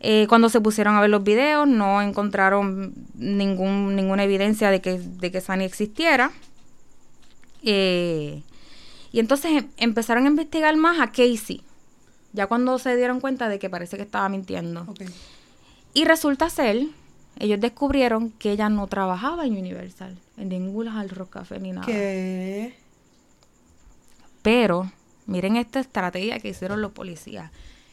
Eh, 0.00 0.26
cuando 0.28 0.48
se 0.48 0.60
pusieron 0.60 0.94
a 0.94 1.00
ver 1.00 1.10
los 1.10 1.24
videos 1.24 1.66
no 1.66 2.02
encontraron 2.02 2.94
ningún, 3.14 3.96
ninguna 3.96 4.24
evidencia 4.24 4.70
de 4.70 4.80
que, 4.80 4.98
de 4.98 5.30
que 5.30 5.40
Sani 5.40 5.64
existiera. 5.64 6.32
Eh, 7.62 8.42
y 9.12 9.20
entonces 9.20 9.50
em, 9.52 9.68
empezaron 9.78 10.24
a 10.26 10.28
investigar 10.28 10.76
más 10.76 11.00
a 11.00 11.08
Casey. 11.08 11.62
Ya 12.32 12.46
cuando 12.46 12.78
se 12.78 12.96
dieron 12.96 13.20
cuenta 13.20 13.48
de 13.48 13.58
que 13.58 13.70
parece 13.70 13.96
que 13.96 14.02
estaba 14.02 14.28
mintiendo. 14.28 14.86
Y 15.94 16.04
resulta 16.04 16.50
ser, 16.50 16.86
ellos 17.38 17.58
descubrieron 17.58 18.30
que 18.32 18.52
ella 18.52 18.68
no 18.68 18.86
trabajaba 18.86 19.46
en 19.46 19.56
Universal, 19.56 20.18
en 20.36 20.50
ningún 20.50 20.88
Hard 20.88 21.12
Rock 21.12 21.30
Café 21.30 21.58
ni 21.58 21.72
nada. 21.72 21.86
¿Qué? 21.86 22.74
Pero, 24.42 24.92
miren 25.24 25.56
esta 25.56 25.80
estrategia 25.80 26.38
que 26.38 26.50
hicieron 26.50 26.82
los 26.82 26.92
policías. 26.92 27.50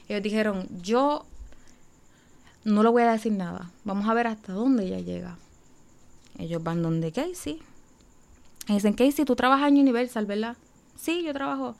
Ellos 0.10 0.22
dijeron, 0.22 0.68
yo 0.82 1.26
no 2.66 2.84
le 2.84 2.90
voy 2.90 3.04
a 3.04 3.12
decir 3.12 3.32
nada. 3.34 3.72
Vamos 3.84 4.08
a 4.08 4.14
ver 4.14 4.28
hasta 4.28 4.54
dónde 4.54 4.86
ella 4.86 5.00
llega. 5.00 5.38
Ellos 6.38 6.64
van 6.64 6.82
donde 6.82 7.12
Casey. 7.12 7.62
Y 8.68 8.74
dicen, 8.74 8.94
Casey, 8.94 9.26
tú 9.26 9.36
trabajas 9.36 9.68
en 9.70 9.78
Universal, 9.78 10.26
¿verdad? 10.26 10.56
Sí, 10.96 11.24
yo 11.24 11.34
trabajo. 11.34 11.76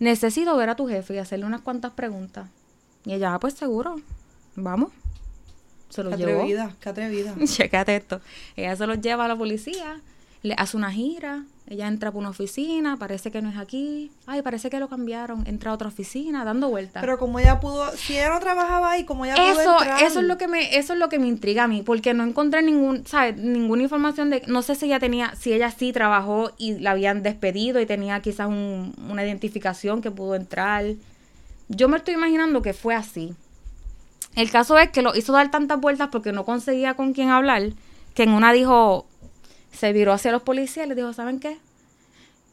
Necesito 0.00 0.56
ver 0.56 0.68
a 0.70 0.76
tu 0.76 0.88
jefe 0.88 1.14
y 1.14 1.18
hacerle 1.18 1.46
unas 1.46 1.60
cuantas 1.60 1.92
preguntas. 1.92 2.48
Y 3.04 3.12
ella, 3.14 3.34
ah, 3.34 3.40
pues 3.40 3.54
seguro. 3.54 3.96
Vamos. 4.56 4.90
Se 5.88 6.02
Qué 6.02 6.08
los 6.10 6.18
llevó. 6.18 6.32
atrevida, 6.40 6.74
qué 6.80 6.88
atrevida. 6.88 7.34
Esto. 7.94 8.20
Ella 8.56 8.74
se 8.76 8.86
los 8.86 9.00
lleva 9.00 9.26
a 9.26 9.28
la 9.28 9.36
policía, 9.36 10.00
le 10.42 10.54
hace 10.54 10.76
una 10.76 10.90
gira, 10.90 11.44
ella 11.66 11.88
entra 11.88 12.12
por 12.12 12.20
una 12.20 12.28
oficina, 12.28 12.98
parece 12.98 13.30
que 13.30 13.40
no 13.40 13.48
es 13.48 13.56
aquí. 13.56 14.10
Ay, 14.26 14.42
parece 14.42 14.68
que 14.68 14.78
lo 14.78 14.88
cambiaron. 14.88 15.46
Entra 15.46 15.70
a 15.70 15.74
otra 15.74 15.88
oficina, 15.88 16.44
dando 16.44 16.68
vueltas. 16.68 17.00
Pero 17.00 17.18
como 17.18 17.38
ella 17.38 17.58
pudo, 17.58 17.90
si 17.96 18.12
ella 18.18 18.28
no 18.34 18.40
trabajaba 18.40 18.90
ahí, 18.90 19.04
como 19.04 19.24
ella 19.24 19.34
pudo 19.34 19.60
Eso, 19.62 19.78
entrar. 19.80 20.02
eso 20.02 20.20
es 20.20 20.26
lo 20.26 20.36
que 20.36 20.46
me, 20.46 20.76
eso 20.76 20.92
es 20.92 20.98
lo 20.98 21.08
que 21.08 21.18
me 21.18 21.26
intriga 21.26 21.64
a 21.64 21.68
mí, 21.68 21.82
porque 21.82 22.12
no 22.12 22.22
encontré 22.22 22.62
ningún, 22.62 23.06
¿sabes? 23.06 23.38
ninguna 23.38 23.82
información 23.82 24.28
de, 24.28 24.42
no 24.46 24.60
sé 24.60 24.74
si 24.74 24.86
ella 24.86 25.00
tenía, 25.00 25.34
si 25.36 25.54
ella 25.54 25.70
sí 25.70 25.90
trabajó 25.92 26.52
y 26.58 26.78
la 26.80 26.90
habían 26.90 27.22
despedido 27.22 27.80
y 27.80 27.86
tenía 27.86 28.20
quizás 28.20 28.46
un- 28.48 28.92
una 29.08 29.24
identificación 29.24 30.02
que 30.02 30.10
pudo 30.10 30.34
entrar. 30.34 30.84
Yo 31.68 31.88
me 31.88 31.96
estoy 31.96 32.12
imaginando 32.12 32.60
que 32.60 32.74
fue 32.74 32.94
así. 32.94 33.32
El 34.36 34.50
caso 34.50 34.76
es 34.78 34.90
que 34.90 35.00
lo 35.00 35.14
hizo 35.16 35.32
dar 35.32 35.50
tantas 35.50 35.80
vueltas 35.80 36.08
porque 36.12 36.32
no 36.32 36.44
conseguía 36.44 36.92
con 36.94 37.14
quién 37.14 37.30
hablar, 37.30 37.62
que 38.14 38.24
en 38.24 38.30
una 38.30 38.52
dijo, 38.52 39.06
se 39.78 39.92
viró 39.92 40.12
hacia 40.12 40.32
los 40.32 40.42
policías 40.42 40.86
y 40.86 40.88
les 40.88 40.96
dijo, 40.96 41.12
¿saben 41.12 41.40
qué? 41.40 41.58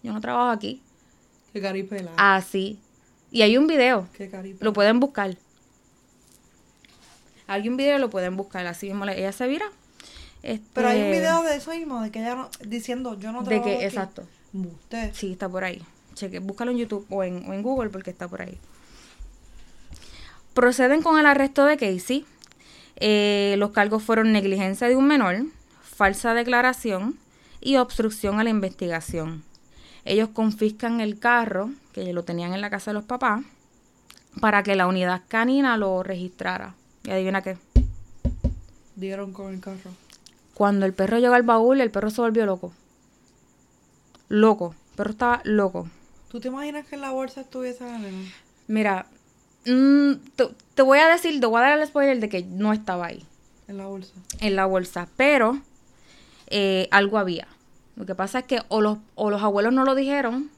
Yo 0.03 0.13
no 0.13 0.21
trabajo 0.21 0.49
aquí. 0.49 0.81
Qué 1.53 1.61
caripela. 1.61 2.11
Así. 2.17 2.79
Y 3.31 3.43
hay 3.43 3.57
un 3.57 3.67
video. 3.67 4.07
Qué 4.13 4.29
caripela. 4.29 4.65
Lo 4.65 4.73
pueden 4.73 4.99
buscar. 4.99 5.37
Hay 7.47 7.67
un 7.67 7.77
video, 7.77 7.97
lo 7.99 8.09
pueden 8.09 8.37
buscar. 8.37 8.65
Así 8.65 8.87
mismo 8.87 9.05
ella 9.05 9.31
se 9.31 9.47
vira. 9.47 9.65
Este, 10.43 10.65
Pero 10.73 10.87
hay 10.87 11.01
un 11.01 11.11
video 11.11 11.43
de 11.43 11.55
eso 11.55 11.71
mismo, 11.71 12.01
de 12.01 12.09
que 12.11 12.19
ella 12.19 12.35
no, 12.35 12.49
diciendo, 12.65 13.19
yo 13.19 13.31
no 13.31 13.43
De 13.43 13.49
trabajo 13.49 13.65
que, 13.65 13.75
aquí. 13.75 13.85
exacto. 13.85 14.23
Usted. 14.53 15.11
Sí, 15.13 15.33
está 15.33 15.47
por 15.47 15.63
ahí. 15.63 15.81
Cheque, 16.15 16.39
búscalo 16.39 16.71
en 16.71 16.77
YouTube 16.77 17.05
o 17.09 17.23
en, 17.23 17.47
o 17.47 17.53
en 17.53 17.61
Google 17.61 17.89
porque 17.89 18.09
está 18.09 18.27
por 18.27 18.41
ahí. 18.41 18.57
Proceden 20.53 21.01
con 21.01 21.19
el 21.19 21.25
arresto 21.25 21.65
de 21.65 21.77
Casey. 21.77 22.25
Eh, 22.97 23.55
los 23.57 23.71
cargos 23.71 24.03
fueron 24.03 24.31
negligencia 24.31 24.87
de 24.87 24.95
un 24.95 25.07
menor, 25.07 25.45
falsa 26.01 26.33
declaración 26.33 27.19
y 27.59 27.77
obstrucción 27.77 28.39
a 28.39 28.43
la 28.43 28.49
investigación. 28.49 29.43
Ellos 30.03 30.29
confiscan 30.33 30.99
el 30.99 31.19
carro, 31.19 31.69
que 31.93 32.11
lo 32.11 32.23
tenían 32.23 32.53
en 32.55 32.61
la 32.61 32.71
casa 32.71 32.89
de 32.89 32.95
los 32.95 33.03
papás, 33.03 33.43
para 34.39 34.63
que 34.63 34.75
la 34.75 34.87
unidad 34.87 35.21
canina 35.27 35.77
lo 35.77 36.01
registrara. 36.01 36.73
Y 37.03 37.11
adivina 37.11 37.43
qué. 37.43 37.55
Dieron 38.95 39.31
con 39.31 39.53
el 39.53 39.59
carro. 39.59 39.91
Cuando 40.55 40.87
el 40.87 40.93
perro 40.93 41.19
llegó 41.19 41.35
al 41.35 41.43
baúl, 41.43 41.79
el 41.81 41.91
perro 41.91 42.09
se 42.09 42.21
volvió 42.21 42.47
loco. 42.47 42.73
Loco. 44.27 44.73
El 44.93 44.95
perro 44.95 45.11
estaba 45.11 45.41
loco. 45.43 45.87
¿Tú 46.31 46.39
te 46.39 46.47
imaginas 46.47 46.87
que 46.87 46.95
en 46.95 47.01
la 47.01 47.11
bolsa 47.11 47.41
estuviese 47.41 47.83
la 47.85 47.99
nena? 47.99 48.27
Mira, 48.67 49.05
mm, 49.67 50.13
te, 50.35 50.47
te 50.73 50.81
voy 50.81 50.97
a 50.97 51.09
decir, 51.09 51.39
te 51.39 51.45
voy 51.45 51.59
a 51.59 51.65
dar 51.65 51.79
el 51.79 51.87
spoiler 51.87 52.19
de 52.19 52.27
que 52.27 52.41
no 52.41 52.73
estaba 52.73 53.05
ahí, 53.05 53.23
En 53.67 53.77
la 53.77 53.85
bolsa. 53.85 54.13
en 54.39 54.55
la 54.55 54.65
bolsa, 54.65 55.07
pero 55.15 55.61
eh, 56.51 56.87
algo 56.91 57.17
había. 57.17 57.47
Lo 57.95 58.05
que 58.05 58.13
pasa 58.15 58.39
es 58.39 58.45
que 58.45 58.59
o 58.67 58.81
los, 58.81 58.99
o 59.15 59.29
los 59.31 59.41
abuelos 59.41 59.73
no 59.73 59.83
lo 59.83 59.95
dijeron, 59.95 60.49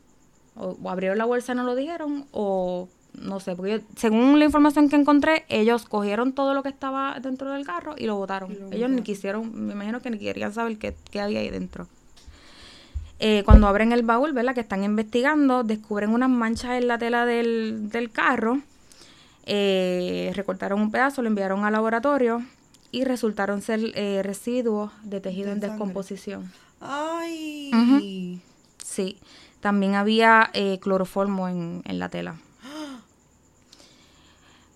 o, 0.56 0.77
o 0.84 0.89
abrieron 0.89 1.17
la 1.17 1.25
bolsa 1.25 1.53
y 1.53 1.56
no 1.56 1.63
lo 1.63 1.75
dijeron, 1.75 2.25
o 2.32 2.88
no 3.13 3.39
sé, 3.39 3.56
porque 3.56 3.79
yo- 3.79 3.86
según 3.95 4.38
la 4.39 4.45
información 4.45 4.89
que 4.89 4.95
encontré, 4.95 5.45
ellos 5.49 5.86
cogieron 5.86 6.34
todo 6.34 6.53
lo 6.53 6.63
que 6.63 6.69
estaba 6.69 7.19
dentro 7.21 7.51
del 7.51 7.65
carro 7.65 7.95
y 7.97 8.06
lo 8.08 8.15
botaron. 8.15 8.51
Y 8.51 8.56
lo 8.56 8.71
ellos 8.71 8.89
ni 8.89 9.01
quisieron, 9.01 9.51
me 9.67 9.73
imagino 9.73 10.01
que 10.01 10.10
ni 10.10 10.17
querían 10.19 10.53
saber 10.53 10.77
qué, 10.77 10.95
qué 11.12 11.21
había 11.21 11.39
ahí 11.39 11.49
dentro. 11.49 11.88
Eh, 13.19 13.43
cuando 13.45 13.67
abren 13.67 13.91
el 13.91 14.03
baúl, 14.03 14.34
¿verdad? 14.34 14.53
Que 14.53 14.62
están 14.62 14.84
investigando, 14.84 15.63
descubren 15.63 16.10
unas 16.10 16.29
manchas 16.29 16.71
en 16.71 16.88
la 16.88 16.97
tela 16.97 17.25
del, 17.25 17.89
del 17.89 18.12
carro. 18.12 18.60
Eh, 19.45 20.32
recortaron 20.36 20.82
un 20.82 20.91
pedazo, 20.91 21.21
lo 21.21 21.27
enviaron 21.27 21.63
al 21.65 21.73
laboratorio 21.73 22.43
y 22.93 23.03
resultaron 23.03 23.62
ser 23.62 23.82
eh, 23.95 24.21
residuos 24.23 24.91
de 25.03 25.19
tejido 25.19 25.47
De 25.47 25.53
en 25.53 25.60
sangre. 25.60 25.71
descomposición. 25.71 26.53
Ay. 26.79 28.41
Sí, 28.82 29.17
también 29.60 29.95
había 29.95 30.49
eh, 30.53 30.79
cloroformo 30.79 31.49
en, 31.49 31.82
en 31.86 31.99
la 31.99 32.08
tela. 32.10 32.36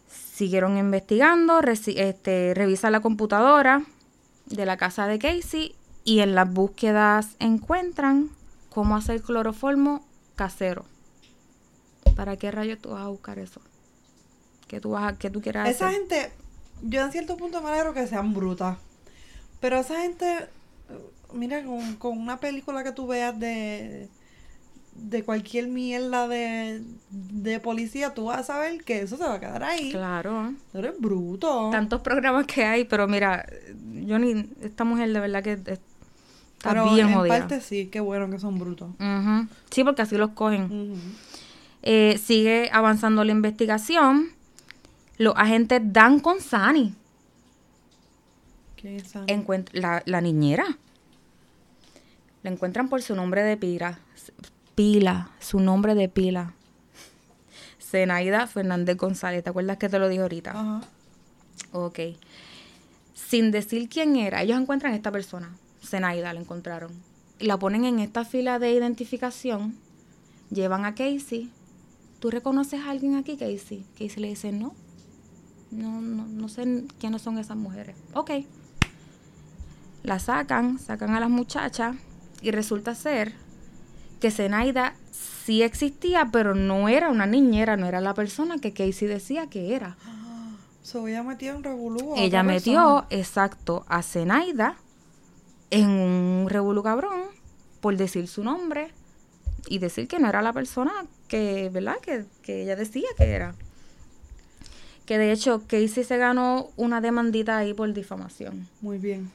Siguieron 0.09 0.77
investigando, 0.77 1.61
este, 1.61 2.53
revisan 2.55 2.91
la 2.91 2.99
computadora 3.01 3.83
de 4.45 4.65
la 4.65 4.77
casa 4.77 5.07
de 5.07 5.19
Casey 5.19 5.75
y 6.03 6.19
en 6.19 6.35
las 6.35 6.51
búsquedas 6.51 7.35
encuentran 7.39 8.29
cómo 8.69 8.95
hacer 8.95 9.21
cloroformo 9.21 10.05
casero. 10.35 10.85
¿Para 12.15 12.37
qué 12.37 12.51
rayos 12.51 12.79
tú 12.79 12.89
vas 12.91 13.03
a 13.03 13.07
buscar 13.07 13.39
eso? 13.39 13.61
¿Qué 14.67 14.79
tú, 14.79 14.91
vas 14.91 15.13
a, 15.13 15.17
qué 15.17 15.29
tú 15.29 15.39
Esa 15.39 15.63
hacer? 15.63 15.89
gente, 15.91 16.31
yo 16.81 17.01
en 17.03 17.11
cierto 17.11 17.37
punto 17.37 17.61
me 17.61 17.69
alegro 17.69 17.93
que 17.93 18.07
sean 18.07 18.33
brutas. 18.33 18.77
Pero 19.59 19.77
esa 19.79 20.01
gente, 20.01 20.47
mira, 21.33 21.63
con, 21.63 21.95
con 21.95 22.17
una 22.17 22.39
película 22.39 22.83
que 22.83 22.91
tú 22.91 23.07
veas 23.07 23.37
de, 23.39 24.07
de 24.95 25.23
cualquier 25.23 25.67
mierda 25.67 26.27
de, 26.27 26.83
de 27.09 27.59
policía, 27.59 28.13
tú 28.13 28.25
vas 28.25 28.39
a 28.39 28.43
saber 28.43 28.83
que 28.83 29.01
eso 29.01 29.17
se 29.17 29.23
va 29.23 29.35
a 29.35 29.39
quedar 29.39 29.63
ahí. 29.63 29.91
Claro. 29.91 30.53
Tú 30.71 30.77
eres 30.77 30.93
bruto. 30.99 31.69
Tantos 31.71 32.01
programas 32.01 32.45
que 32.45 32.65
hay, 32.65 32.85
pero 32.85 33.07
mira, 33.07 33.45
yo 34.05 34.19
ni, 34.19 34.47
esta 34.61 34.83
mujer 34.83 35.11
de 35.11 35.19
verdad 35.19 35.43
que 35.43 35.53
es- 35.53 35.59
está 35.59 36.69
Pero 36.69 36.93
bien 36.93 37.07
en 37.09 37.13
jodida. 37.15 37.37
parte 37.39 37.61
sí, 37.61 37.87
qué 37.91 37.99
bueno 37.99 38.29
que 38.29 38.39
son 38.39 38.57
brutos. 38.59 38.89
Sí, 39.71 39.83
porque 39.83 40.01
así 40.03 40.17
los 40.17 40.31
cogen. 40.31 40.95
Eh, 41.83 42.19
sigue 42.23 42.69
avanzando 42.73 43.23
la 43.23 43.31
investigación. 43.31 44.29
Los 45.17 45.33
agentes 45.35 45.81
dan 45.83 46.19
con 46.19 46.41
Sani. 46.41 46.93
¿Quién 48.79 48.97
es? 48.97 49.15
Encuent- 49.15 49.69
la, 49.73 50.03
la 50.05 50.21
niñera. 50.21 50.77
La 52.43 52.51
encuentran 52.51 52.87
por 52.89 53.01
su 53.01 53.15
nombre 53.15 53.41
de 53.43 53.57
pila. 53.57 53.99
Pila, 54.75 55.31
su 55.39 55.59
nombre 55.59 55.95
de 55.95 56.07
pila. 56.07 56.53
Zenaida 57.81 58.45
Fernández 58.47 58.95
González. 58.97 59.43
¿Te 59.43 59.49
acuerdas 59.49 59.77
que 59.77 59.89
te 59.89 59.97
lo 59.97 60.07
dije 60.07 60.21
ahorita? 60.21 60.51
Ajá. 60.51 60.81
Ok. 61.71 61.99
Sin 63.15 63.49
decir 63.51 63.89
quién 63.89 64.15
era, 64.15 64.43
ellos 64.43 64.59
encuentran 64.59 64.93
a 64.93 64.95
esta 64.95 65.11
persona. 65.11 65.55
Zenaida 65.83 66.31
la 66.33 66.39
encontraron. 66.39 66.91
La 67.39 67.57
ponen 67.57 67.85
en 67.85 67.99
esta 67.99 68.23
fila 68.25 68.59
de 68.59 68.71
identificación. 68.71 69.75
Llevan 70.51 70.85
a 70.85 70.93
Casey. 70.95 71.49
¿Tú 72.19 72.29
reconoces 72.29 72.81
a 72.81 72.91
alguien 72.91 73.15
aquí, 73.15 73.35
Casey? 73.37 73.83
Casey 73.97 74.21
le 74.21 74.29
dice, 74.29 74.51
no. 74.51 74.73
No, 75.71 76.01
no, 76.01 76.25
no 76.25 76.49
sé 76.49 76.85
quiénes 76.99 77.21
son 77.21 77.37
esas 77.37 77.57
mujeres. 77.57 77.95
Ok. 78.13 78.31
La 80.03 80.19
sacan, 80.19 80.79
sacan 80.79 81.13
a 81.13 81.19
las 81.19 81.29
muchachas 81.29 81.95
y 82.41 82.51
resulta 82.51 82.95
ser 82.95 83.33
que 84.19 84.31
Zenaida 84.31 84.95
sí 85.11 85.63
existía, 85.63 86.29
pero 86.31 86.55
no 86.55 86.89
era 86.89 87.09
una 87.09 87.25
niñera, 87.25 87.77
no 87.77 87.85
era 87.87 88.01
la 88.01 88.13
persona 88.13 88.57
que 88.57 88.73
Casey 88.73 89.07
decía 89.07 89.47
que 89.47 89.75
era. 89.75 89.97
So, 90.81 91.05
ella 91.05 91.21
metió 91.21 91.53
en 91.53 91.65
revolú. 91.65 92.13
Ella 92.15 92.43
metió, 92.43 93.05
persona. 93.09 93.21
exacto, 93.21 93.85
a 93.89 94.01
Zenaida 94.01 94.77
en 95.69 95.89
un 95.89 96.47
revolú 96.49 96.81
cabrón 96.81 97.23
por 97.81 97.97
decir 97.97 98.29
su 98.29 98.41
nombre 98.41 98.93
y 99.67 99.79
decir 99.79 100.07
que 100.07 100.17
no 100.17 100.29
era 100.29 100.41
la 100.41 100.53
persona 100.53 101.05
que, 101.27 101.69
¿verdad? 101.73 101.97
Que, 102.01 102.25
que 102.41 102.63
ella 102.63 102.77
decía 102.77 103.07
que 103.17 103.31
era. 103.31 103.53
Que 105.07 105.17
de 105.17 105.31
hecho 105.31 105.63
Casey 105.67 106.03
se 106.03 106.17
ganó 106.17 106.67
una 106.75 107.01
demandita 107.01 107.57
ahí 107.57 107.73
por 107.73 107.91
difamación 107.93 108.67
Muy 108.81 108.99
bien. 108.99 109.31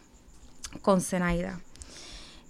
con 0.82 1.00
Zenaida. 1.00 1.58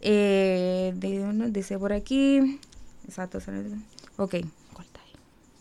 Eh, 0.00 0.92
di- 0.96 1.50
dice 1.52 1.78
por 1.78 1.92
aquí. 1.92 2.58
Exacto. 3.06 3.40
Zenaida. 3.40 3.76
Ok, 4.16 4.34
corta 4.72 5.00
ahí. 5.04 5.12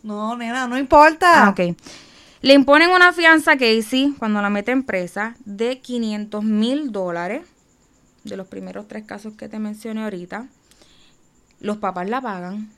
No, 0.02 0.36
nena, 0.36 0.66
no 0.66 0.76
importa. 0.76 1.46
Ah, 1.46 1.50
ok. 1.50 1.76
Le 2.42 2.54
imponen 2.54 2.90
una 2.90 3.12
fianza 3.12 3.52
a 3.52 3.56
Casey 3.56 4.14
cuando 4.18 4.42
la 4.42 4.50
meten 4.50 4.82
presa 4.82 5.36
de 5.44 5.78
500 5.80 6.42
mil 6.42 6.90
dólares 6.90 7.42
de 8.24 8.36
los 8.36 8.48
primeros 8.48 8.88
tres 8.88 9.04
casos 9.04 9.34
que 9.34 9.48
te 9.48 9.60
mencioné 9.60 10.02
ahorita. 10.02 10.48
Los 11.60 11.76
papás 11.78 12.10
la 12.10 12.20
pagan. 12.20 12.70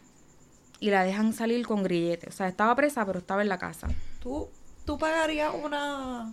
y 0.80 0.90
la 0.90 1.02
dejan 1.02 1.32
salir 1.32 1.66
con 1.66 1.82
grillete. 1.82 2.28
O 2.28 2.32
sea, 2.32 2.46
estaba 2.46 2.74
presa, 2.76 3.06
pero 3.06 3.18
estaba 3.20 3.40
en 3.40 3.48
la 3.48 3.56
casa. 3.56 3.88
¿Tú, 4.22 4.48
tú 4.84 4.98
pagarías 4.98 5.52
una, 5.54 6.32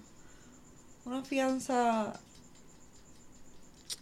una 1.06 1.24
fianza 1.24 2.14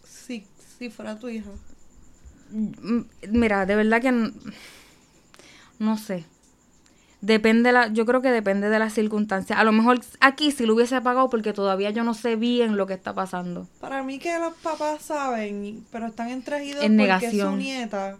si, 0.04 0.46
si 0.78 0.90
fuera 0.90 1.18
tu 1.18 1.28
hija? 1.28 1.50
Mm, 2.50 3.00
Mira, 3.30 3.66
de 3.66 3.76
verdad 3.76 4.00
que 4.00 4.32
no 5.78 5.96
sé. 5.98 6.24
Depende 7.22 7.70
la, 7.70 7.88
yo 7.88 8.06
creo 8.06 8.22
que 8.22 8.30
depende 8.30 8.70
de 8.70 8.78
las 8.78 8.94
circunstancias. 8.94 9.58
A 9.58 9.64
lo 9.64 9.72
mejor 9.72 10.00
aquí 10.20 10.52
sí 10.52 10.64
lo 10.64 10.74
hubiese 10.74 11.00
pagado 11.02 11.28
porque 11.28 11.52
todavía 11.52 11.90
yo 11.90 12.02
no 12.02 12.14
sé 12.14 12.36
bien 12.36 12.78
lo 12.78 12.86
que 12.86 12.94
está 12.94 13.12
pasando. 13.12 13.68
Para 13.78 14.02
mí 14.02 14.18
que 14.18 14.38
los 14.38 14.54
papás 14.54 15.02
saben, 15.02 15.84
pero 15.92 16.06
están 16.06 16.30
entregidos 16.30 16.82
En 16.82 16.96
porque 16.96 17.26
es 17.26 17.38
su 17.38 17.56
nieta, 17.56 18.16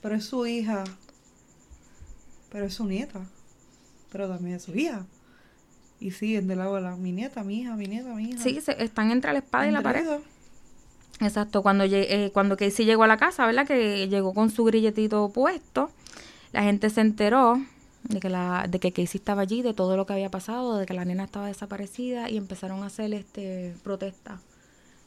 pero 0.00 0.14
es 0.14 0.24
su 0.24 0.46
hija. 0.46 0.84
Pero 2.50 2.64
es 2.64 2.74
su 2.74 2.86
nieta. 2.86 3.20
Pero 4.10 4.26
también 4.26 4.56
es 4.56 4.62
su 4.62 4.74
hija. 4.74 5.04
Y 6.00 6.12
siguen 6.12 6.46
de 6.46 6.56
lado 6.56 6.76
a 6.76 6.80
lado, 6.80 6.96
mi 6.96 7.10
nieta, 7.12 7.42
mi 7.42 7.60
hija, 7.60 7.74
mi 7.76 7.86
nieta, 7.86 8.14
mi 8.14 8.30
hija. 8.30 8.42
Sí, 8.42 8.60
se- 8.60 8.82
están 8.82 9.10
entre 9.10 9.32
la 9.32 9.40
espada 9.40 9.66
y 9.66 9.72
la 9.72 9.82
pared. 9.82 10.06
Exacto, 11.20 11.62
cuando, 11.62 11.84
eh, 11.84 12.30
cuando 12.32 12.56
Casey 12.56 12.86
llegó 12.86 13.02
a 13.02 13.08
la 13.08 13.16
casa, 13.16 13.44
¿verdad? 13.46 13.66
Que 13.66 14.06
llegó 14.08 14.32
con 14.34 14.50
su 14.50 14.62
grilletito 14.64 15.30
puesto, 15.30 15.90
la 16.52 16.62
gente 16.62 16.90
se 16.90 17.00
enteró 17.00 17.60
de 18.04 18.20
que, 18.20 18.28
la, 18.28 18.66
de 18.68 18.78
que 18.78 18.92
Casey 18.92 19.18
estaba 19.18 19.42
allí, 19.42 19.62
de 19.62 19.74
todo 19.74 19.96
lo 19.96 20.06
que 20.06 20.12
había 20.12 20.30
pasado, 20.30 20.78
de 20.78 20.86
que 20.86 20.94
la 20.94 21.04
nena 21.04 21.24
estaba 21.24 21.48
desaparecida 21.48 22.30
y 22.30 22.36
empezaron 22.36 22.84
a 22.84 22.86
hacer 22.86 23.12
este 23.14 23.74
protesta 23.82 24.40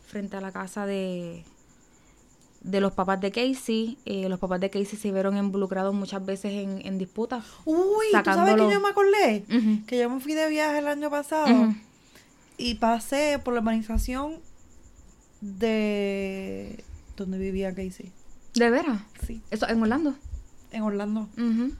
frente 0.05 0.35
a 0.35 0.41
la 0.41 0.51
casa 0.51 0.85
de, 0.85 1.45
de 2.61 2.79
los 2.81 2.93
papás 2.93 3.19
de 3.21 3.31
Casey. 3.31 3.97
Eh, 4.05 4.29
los 4.29 4.39
papás 4.39 4.59
de 4.59 4.69
Casey 4.69 4.97
se 4.97 5.11
vieron 5.11 5.37
involucrados 5.37 5.93
muchas 5.93 6.23
veces 6.25 6.51
en, 6.53 6.85
en 6.85 6.97
disputas. 6.97 7.43
Uy, 7.65 7.75
¿tú 7.77 8.11
sabes 8.11 8.25
Sacándolo. 8.25 8.67
que 8.67 8.73
yo 8.73 8.79
me 8.79 8.89
acordé? 8.89 9.43
Que 9.87 9.97
yo 9.99 10.09
me 10.09 10.19
fui 10.19 10.33
de 10.33 10.47
viaje 10.49 10.79
el 10.79 10.87
año 10.87 11.09
pasado 11.09 11.73
y 12.57 12.75
pasé 12.75 13.39
por 13.43 13.53
la 13.55 13.61
urbanización 13.61 14.39
de 15.41 16.83
donde 17.17 17.37
vivía 17.37 17.73
Casey. 17.73 18.11
¿De 18.55 18.69
veras? 18.69 19.01
Sí, 19.25 19.41
Eso 19.49 19.67
en 19.67 19.81
Orlando. 19.81 20.15
en 20.71 20.83
Orlando. 20.83 21.27
Me 21.35 21.71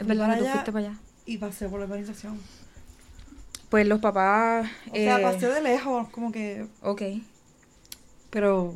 Es 0.00 0.06
verdad 0.06 0.34
que 0.38 0.44
tú 0.44 0.50
fuiste 0.50 0.72
para 0.72 0.88
allá. 0.88 0.98
Y 1.26 1.38
pasé 1.38 1.68
por 1.68 1.80
la 1.80 1.86
urbanización. 1.86 2.38
Pues 3.68 3.86
los 3.86 4.00
papás... 4.00 4.68
O 4.90 4.94
sea, 4.94 5.18
eh, 5.18 5.22
pasé 5.22 5.48
de 5.48 5.60
lejos, 5.60 6.08
como 6.10 6.30
que... 6.30 6.66
Ok, 6.82 7.02
Pero 8.30 8.74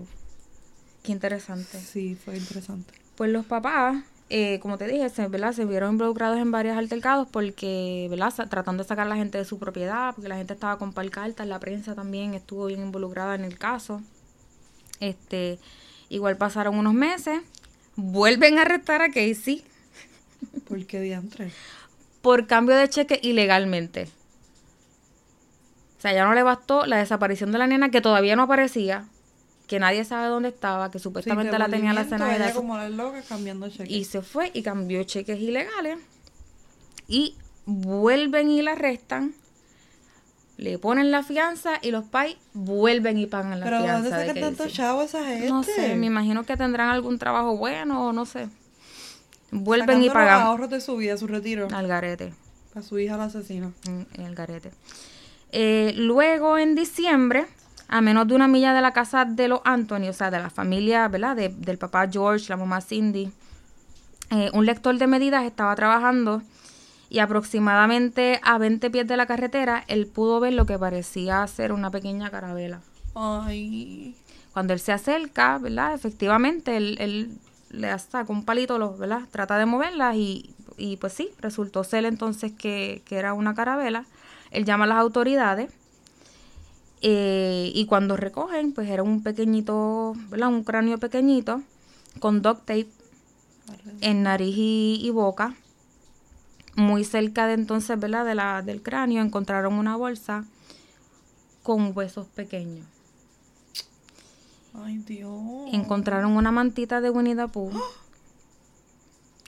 qué 1.02 1.12
interesante. 1.12 1.78
sí, 1.78 2.16
fue 2.16 2.36
interesante. 2.36 2.94
Pues 3.16 3.30
los 3.30 3.44
papás, 3.44 4.02
eh, 4.30 4.58
como 4.60 4.78
te 4.78 4.86
dije, 4.86 5.08
se, 5.10 5.26
¿verdad? 5.28 5.52
se 5.52 5.64
vieron 5.64 5.92
involucrados 5.92 6.38
en 6.38 6.50
varios 6.50 6.76
altercados 6.76 7.28
porque, 7.30 8.06
¿verdad? 8.10 8.32
Tratando 8.48 8.82
de 8.82 8.88
sacar 8.88 9.06
a 9.06 9.10
la 9.10 9.16
gente 9.16 9.38
de 9.38 9.44
su 9.44 9.58
propiedad, 9.58 10.14
porque 10.14 10.28
la 10.28 10.36
gente 10.36 10.54
estaba 10.54 10.78
con 10.78 10.92
palcartas, 10.92 11.46
la 11.46 11.58
prensa 11.60 11.94
también 11.94 12.34
estuvo 12.34 12.66
bien 12.66 12.80
involucrada 12.80 13.34
en 13.34 13.44
el 13.44 13.58
caso. 13.58 14.00
Este, 15.00 15.58
igual 16.08 16.36
pasaron 16.36 16.76
unos 16.76 16.94
meses, 16.94 17.40
vuelven 17.96 18.58
a 18.58 18.62
arrestar 18.62 19.02
a 19.02 19.08
Casey 19.08 19.64
¿Por 20.68 20.84
qué 20.86 21.00
diantre? 21.00 21.50
por 22.22 22.46
cambio 22.46 22.76
de 22.76 22.88
cheque 22.88 23.18
ilegalmente. 23.22 24.08
O 25.98 26.02
sea, 26.02 26.12
ya 26.12 26.24
no 26.24 26.34
le 26.34 26.42
bastó 26.42 26.86
la 26.86 26.98
desaparición 26.98 27.52
de 27.52 27.58
la 27.58 27.66
nena 27.66 27.90
que 27.90 28.00
todavía 28.00 28.36
no 28.36 28.42
aparecía, 28.42 29.04
que 29.70 29.78
nadie 29.78 30.04
sabe 30.04 30.26
dónde 30.26 30.48
estaba, 30.48 30.90
que 30.90 30.98
supuestamente 30.98 31.52
Sí, 31.52 31.58
la 31.60 31.68
tenía 31.68 31.92
la 31.92 32.02
cena 32.04 32.34
ella 32.34 32.46
la- 32.46 32.52
como 32.52 32.76
la 32.76 32.90
loca 32.90 33.22
cambiando 33.22 33.68
cheques. 33.70 33.88
y 33.88 34.02
se 34.04 34.20
fue 34.20 34.50
y 34.52 34.62
cambió 34.62 35.04
cheques 35.04 35.38
ilegales 35.40 35.96
y 37.06 37.36
vuelven 37.66 38.50
y 38.50 38.62
la 38.62 38.72
arrestan 38.72 39.32
le 40.56 40.78
ponen 40.80 41.12
la 41.12 41.22
fianza 41.22 41.74
y 41.82 41.92
los 41.92 42.04
pais 42.04 42.36
vuelven 42.52 43.16
y 43.16 43.26
pagan 43.26 43.60
la 43.60 43.64
Pero 43.64 43.76
¿de 43.78 43.84
fianza 43.84 44.02
dónde 44.02 44.18
de 44.18 44.26
sacan 44.26 44.42
tanto 44.42 44.62
Casey. 44.64 44.76
chavo 44.76 45.02
esa 45.02 45.24
gente? 45.24 45.48
no 45.48 45.62
sé 45.62 45.94
me 45.94 46.06
imagino 46.06 46.42
que 46.44 46.56
tendrán 46.56 46.88
algún 46.88 47.18
trabajo 47.20 47.56
bueno 47.56 48.08
o 48.08 48.12
no 48.12 48.26
sé 48.26 48.48
vuelven 49.52 50.02
y 50.02 50.06
Sacando 50.06 50.06
los 50.06 50.14
pagan 50.14 50.42
ahorros 50.48 50.70
de 50.70 50.80
su 50.80 50.96
vida, 50.96 51.16
su 51.16 51.28
retiro. 51.28 51.68
al 51.72 51.86
garete 51.86 52.34
A 52.74 52.82
su 52.82 52.98
hija 52.98 53.16
la 53.16 53.24
asesina. 53.26 53.70
en, 53.86 54.06
en 54.14 54.24
el 54.26 54.34
garete 54.34 54.72
Eh, 55.52 55.92
luego 55.96 56.58
en 56.58 56.74
diciembre 56.74 57.46
a 57.92 58.00
menos 58.00 58.26
de 58.28 58.34
una 58.34 58.46
milla 58.48 58.72
de 58.72 58.80
la 58.80 58.92
casa 58.92 59.24
de 59.24 59.48
los 59.48 59.60
Anthony, 59.64 60.08
o 60.08 60.12
sea, 60.12 60.30
de 60.30 60.38
la 60.38 60.48
familia, 60.50 61.08
¿verdad? 61.08 61.34
De- 61.36 61.48
del 61.48 61.76
papá 61.76 62.08
George, 62.10 62.46
la 62.48 62.56
mamá 62.56 62.80
Cindy, 62.80 63.30
eh, 64.30 64.48
un 64.54 64.64
lector 64.64 64.96
de 64.96 65.06
medidas 65.08 65.44
estaba 65.44 65.74
trabajando 65.74 66.40
y 67.08 67.18
aproximadamente 67.18 68.40
a 68.44 68.58
20 68.58 68.88
pies 68.90 69.06
de 69.08 69.16
la 69.16 69.26
carretera 69.26 69.82
él 69.88 70.06
pudo 70.06 70.38
ver 70.38 70.52
lo 70.52 70.66
que 70.66 70.78
parecía 70.78 71.44
ser 71.48 71.72
una 71.72 71.90
pequeña 71.90 72.30
carabela. 72.30 72.80
Ay. 73.16 74.14
Cuando 74.52 74.72
él 74.72 74.78
se 74.80 74.92
acerca, 74.92 75.58
¿verdad? 75.58 75.94
Efectivamente, 75.94 76.76
él, 76.76 76.96
él 77.00 77.32
le 77.70 77.96
saca 77.98 78.32
un 78.32 78.44
palito, 78.44 78.78
lo- 78.78 78.96
¿verdad? 78.96 79.22
Trata 79.32 79.58
de 79.58 79.66
moverla 79.66 80.14
y, 80.14 80.54
y 80.76 80.96
pues 80.98 81.12
sí, 81.12 81.30
resultó 81.40 81.82
ser 81.82 82.04
entonces 82.04 82.52
que, 82.52 83.02
que 83.04 83.16
era 83.16 83.32
una 83.34 83.54
carabela. 83.54 84.04
Él 84.52 84.64
llama 84.64 84.84
a 84.84 84.88
las 84.88 84.98
autoridades 84.98 85.72
eh, 87.02 87.70
y 87.74 87.86
cuando 87.86 88.16
recogen, 88.16 88.72
pues 88.72 88.88
era 88.88 89.02
un 89.02 89.22
pequeñito, 89.22 90.14
¿verdad? 90.28 90.48
Un 90.48 90.64
cráneo 90.64 90.98
pequeñito 90.98 91.62
con 92.18 92.42
duct 92.42 92.66
tape 92.66 92.88
en 94.00 94.22
nariz 94.22 94.54
y, 94.56 95.00
y 95.02 95.10
boca. 95.10 95.54
Muy 96.76 97.04
cerca 97.04 97.46
de 97.46 97.54
entonces, 97.54 97.98
¿verdad? 97.98 98.24
De 98.24 98.34
la, 98.34 98.62
del 98.62 98.82
cráneo 98.82 99.22
encontraron 99.22 99.74
una 99.74 99.96
bolsa 99.96 100.44
con 101.62 101.92
huesos 101.96 102.26
pequeños. 102.28 102.86
Ay, 104.74 104.98
Dios. 104.98 105.32
Encontraron 105.72 106.36
una 106.36 106.52
mantita 106.52 107.00
de 107.00 107.10
Winnie 107.10 107.34
the 107.34 107.48
Pooh 107.48 107.72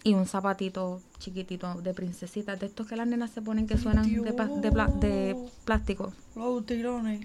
y 0.05 0.15
un 0.15 0.27
zapatito 0.27 1.01
chiquitito 1.21 1.81
de 1.81 1.95
princesita, 1.95 2.57
de 2.57 2.67
estos 2.67 2.88
que 2.88 2.97
las 2.97 3.07
nenas 3.07 3.31
se 3.31 3.41
ponen 3.41 3.69
que 3.69 3.79
suenan 3.79 4.11
de, 4.25 4.33
pa- 4.33 4.49
de 4.49 4.73
pla- 4.73 4.88
de 4.88 5.35
Dios. 5.35 5.53
plástico. 5.65 6.12
Los 6.35 6.67
tirones. 6.67 7.25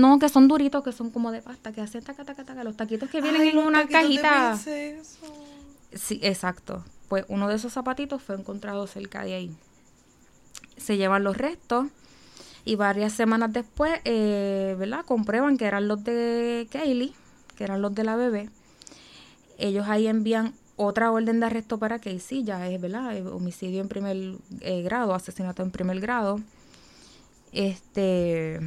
No, 0.00 0.18
que 0.18 0.28
son 0.28 0.48
duritos, 0.48 0.82
que 0.82 0.92
son 0.92 1.10
como 1.10 1.30
de 1.30 1.40
pasta, 1.42 1.72
que 1.72 1.80
hacen 1.80 2.02
taca, 2.02 2.24
taca, 2.24 2.44
taca, 2.44 2.64
los 2.64 2.76
taquitos 2.76 3.08
que 3.10 3.20
vienen 3.20 3.42
Ay, 3.42 3.48
en 3.50 3.58
una 3.58 3.84
de 3.84 3.88
cajita. 3.88 4.50
princesa. 4.62 5.18
Sí, 5.94 6.18
exacto. 6.22 6.84
Pues 7.08 7.24
uno 7.28 7.48
de 7.48 7.54
esos 7.56 7.72
zapatitos 7.72 8.22
fue 8.22 8.34
encontrado 8.34 8.86
cerca 8.86 9.24
de 9.24 9.34
ahí. 9.34 9.56
Se 10.76 10.96
llevan 10.96 11.22
los 11.22 11.36
restos 11.36 11.86
y 12.64 12.74
varias 12.76 13.12
semanas 13.12 13.52
después, 13.52 14.00
eh, 14.04 14.74
¿verdad? 14.78 15.04
Comprueban 15.04 15.56
que 15.58 15.66
eran 15.66 15.86
los 15.86 16.02
de 16.02 16.66
Kaylee, 16.72 17.12
que 17.56 17.64
eran 17.64 17.80
los 17.82 17.94
de 17.94 18.04
la 18.04 18.16
bebé. 18.16 18.50
Ellos 19.58 19.86
ahí 19.88 20.08
envían 20.08 20.54
otra 20.76 21.12
orden 21.12 21.38
de 21.38 21.46
arresto 21.46 21.78
para 21.78 22.00
Casey, 22.00 22.42
ya 22.42 22.68
es, 22.68 22.80
¿verdad? 22.80 23.16
Eh, 23.16 23.22
Homicidio 23.26 23.80
en 23.80 23.88
primer 23.88 24.16
eh, 24.60 24.82
grado, 24.82 25.14
asesinato 25.14 25.62
en 25.62 25.70
primer 25.70 26.00
grado. 26.00 26.40
Este, 27.52 28.58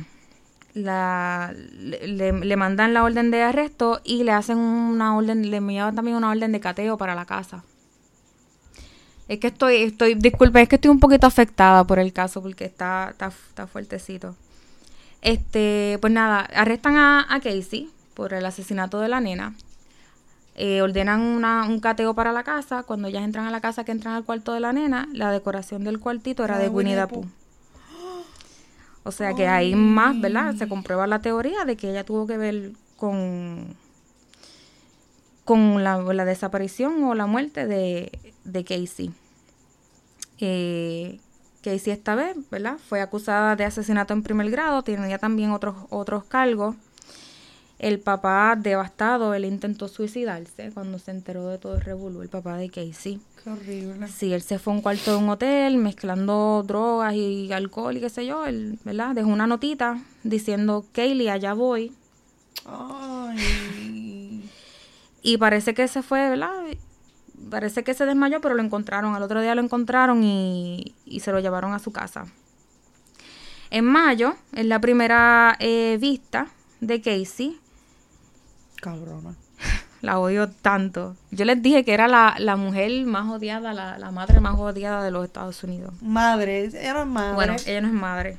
la, 0.77 1.53
le, 1.79 2.55
mandan 2.55 2.93
la 2.93 3.03
orden 3.03 3.31
de 3.31 3.41
arresto 3.43 4.01
y 4.03 4.23
le 4.23 4.31
hacen 4.31 4.57
una 4.57 5.15
orden, 5.17 5.49
le 5.49 5.57
envían 5.57 5.95
también 5.95 6.17
una 6.17 6.29
orden 6.29 6.51
de 6.51 6.59
cateo 6.59 6.97
para 6.97 7.15
la 7.15 7.25
casa. 7.25 7.63
Es 9.27 9.39
que 9.39 9.47
estoy, 9.47 9.83
estoy, 9.83 10.15
disculpe, 10.15 10.61
es 10.61 10.69
que 10.69 10.75
estoy 10.75 10.89
un 10.89 10.99
poquito 10.99 11.27
afectada 11.27 11.83
por 11.83 11.99
el 11.99 12.13
caso 12.13 12.41
porque 12.41 12.65
está, 12.65 13.09
está, 13.11 13.27
está 13.27 13.67
fuertecito. 13.67 14.35
Este, 15.21 15.97
pues 15.99 16.13
nada, 16.13 16.41
arrestan 16.55 16.95
a, 16.95 17.25
a 17.29 17.39
Casey 17.41 17.89
por 18.13 18.33
el 18.33 18.45
asesinato 18.45 18.99
de 18.99 19.09
la 19.09 19.19
nena. 19.19 19.55
Eh, 20.55 20.81
ordenan 20.81 21.21
una, 21.21 21.67
un 21.67 21.79
cateo 21.79 22.15
para 22.15 22.31
la 22.31 22.43
casa. 22.43 22.83
Cuando 22.83 23.07
ellas 23.07 23.23
entran 23.23 23.45
a 23.45 23.51
la 23.51 23.61
casa, 23.61 23.83
que 23.83 23.91
entran 23.91 24.15
al 24.15 24.23
cuarto 24.23 24.53
de 24.53 24.59
la 24.59 24.73
nena, 24.73 25.07
la 25.13 25.31
decoración 25.31 25.83
del 25.83 25.99
cuartito 25.99 26.43
era 26.43 26.55
Era 26.55 26.63
de 26.63 26.69
Winnie 26.69 26.95
the 26.95 27.07
Pooh. 27.07 27.25
O 29.07 29.11
sea 29.11 29.33
que 29.33 29.47
ahí 29.47 29.73
más, 29.73 30.19
¿verdad? 30.19 30.55
Se 30.55 30.67
comprueba 30.67 31.07
la 31.07 31.21
teoría 31.21 31.63
de 31.63 31.77
que 31.77 31.89
ella 31.89 32.03
tuvo 32.03 32.27
que 32.27 32.37
ver 32.37 32.73
con, 32.97 33.75
con 35.45 35.83
la, 35.83 35.97
la 35.97 36.25
desaparición 36.25 37.03
o 37.05 37.15
la 37.15 37.25
muerte 37.25 37.65
de, 37.65 38.11
de 38.43 38.63
Casey. 38.65 39.11
Eh, 40.39 41.19
Casey 41.63 41.93
esta 41.93 42.15
vez, 42.15 42.35
¿verdad? 42.51 42.77
Fue 42.89 42.99
acusada 43.01 43.55
de 43.55 43.63
asesinato 43.63 44.13
en 44.13 44.23
primer 44.23 44.51
grado, 44.51 44.83
tenía 44.83 45.17
también 45.17 45.51
otros, 45.51 45.75
otros 45.89 46.25
cargos. 46.25 46.75
El 47.79 47.99
papá 47.99 48.55
devastado, 48.57 49.33
él 49.35 49.45
intentó 49.45 49.87
suicidarse 49.87 50.71
cuando 50.73 50.97
se 50.97 51.11
enteró 51.11 51.47
de 51.47 51.59
todo 51.59 51.75
el 51.75 51.81
revolú, 51.81 52.23
el 52.23 52.29
papá 52.29 52.57
de 52.57 52.69
Casey. 52.69 53.19
Qué 53.43 53.51
horrible. 53.51 54.07
Sí, 54.07 54.33
él 54.33 54.41
se 54.41 54.57
fue 54.57 54.73
a 54.73 54.75
un 54.77 54.81
cuarto 54.81 55.11
de 55.11 55.17
un 55.17 55.29
hotel 55.29 55.77
mezclando 55.77 56.63
drogas 56.65 57.13
y 57.13 57.51
alcohol 57.53 57.95
y 57.97 57.99
qué 57.99 58.09
sé 58.09 58.25
yo, 58.25 58.45
él, 58.45 58.79
¿verdad? 58.83 59.13
Dejó 59.13 59.29
una 59.29 59.45
notita 59.45 60.01
diciendo, 60.23 60.85
Kaylee, 60.91 61.29
allá 61.29 61.53
voy. 61.53 61.93
Ay. 62.65 64.49
Y 65.21 65.37
parece 65.37 65.73
que 65.75 65.87
se 65.87 66.01
fue, 66.01 66.29
¿verdad? 66.29 66.51
parece 67.49 67.83
que 67.83 67.93
se 67.93 68.05
desmayó, 68.05 68.41
pero 68.41 68.55
lo 68.55 68.63
encontraron. 68.63 69.15
Al 69.15 69.23
otro 69.23 69.41
día 69.41 69.55
lo 69.55 69.61
encontraron 69.61 70.23
y, 70.23 70.95
y 71.05 71.19
se 71.19 71.31
lo 71.31 71.39
llevaron 71.39 71.73
a 71.73 71.79
su 71.79 71.91
casa. 71.91 72.25
En 73.69 73.85
mayo, 73.85 74.35
en 74.53 74.69
la 74.69 74.79
primera 74.79 75.55
eh, 75.59 75.97
vista 75.99 76.47
de 76.79 77.01
Casey. 77.01 77.59
Cabrona. 78.81 79.35
La 80.01 80.19
odio 80.19 80.49
tanto. 80.49 81.15
Yo 81.31 81.45
les 81.45 81.61
dije 81.61 81.83
que 81.83 81.93
era 81.93 82.07
la, 82.07 82.35
la 82.37 82.55
mujer 82.55 83.05
más 83.05 83.27
odiada, 83.29 83.73
la, 83.73 83.97
la, 83.97 84.11
madre 84.11 84.39
más 84.39 84.55
odiada 84.57 85.03
de 85.03 85.09
los 85.09 85.25
Estados 85.25 85.63
Unidos. 85.63 85.91
Madre, 86.01 86.65
es 86.65 86.75
madre. 87.07 87.33
Bueno, 87.33 87.55
ella 87.65 87.81
no 87.81 87.87
es 87.87 87.93
madre. 87.93 88.37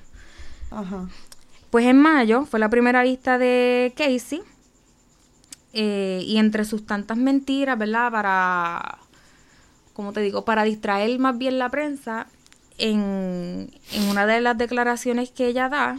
Ajá. 0.70 1.08
Pues 1.70 1.86
en 1.86 2.00
mayo 2.00 2.46
fue 2.46 2.60
la 2.60 2.68
primera 2.68 3.02
vista 3.02 3.38
de 3.38 3.92
Casey. 3.96 4.42
Eh, 5.72 6.22
y 6.24 6.38
entre 6.38 6.64
sus 6.64 6.86
tantas 6.86 7.18
mentiras, 7.18 7.76
¿verdad? 7.76 8.10
Para, 8.10 8.98
como 9.92 10.12
te 10.12 10.20
digo, 10.20 10.44
para 10.44 10.62
distraer 10.62 11.18
más 11.18 11.36
bien 11.36 11.58
la 11.58 11.68
prensa, 11.68 12.26
en, 12.78 13.70
en 13.92 14.08
una 14.08 14.26
de 14.26 14.40
las 14.40 14.56
declaraciones 14.56 15.30
que 15.30 15.46
ella 15.46 15.68
da, 15.68 15.98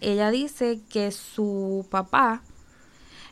ella 0.00 0.30
dice 0.30 0.80
que 0.88 1.10
su 1.10 1.86
papá 1.90 2.42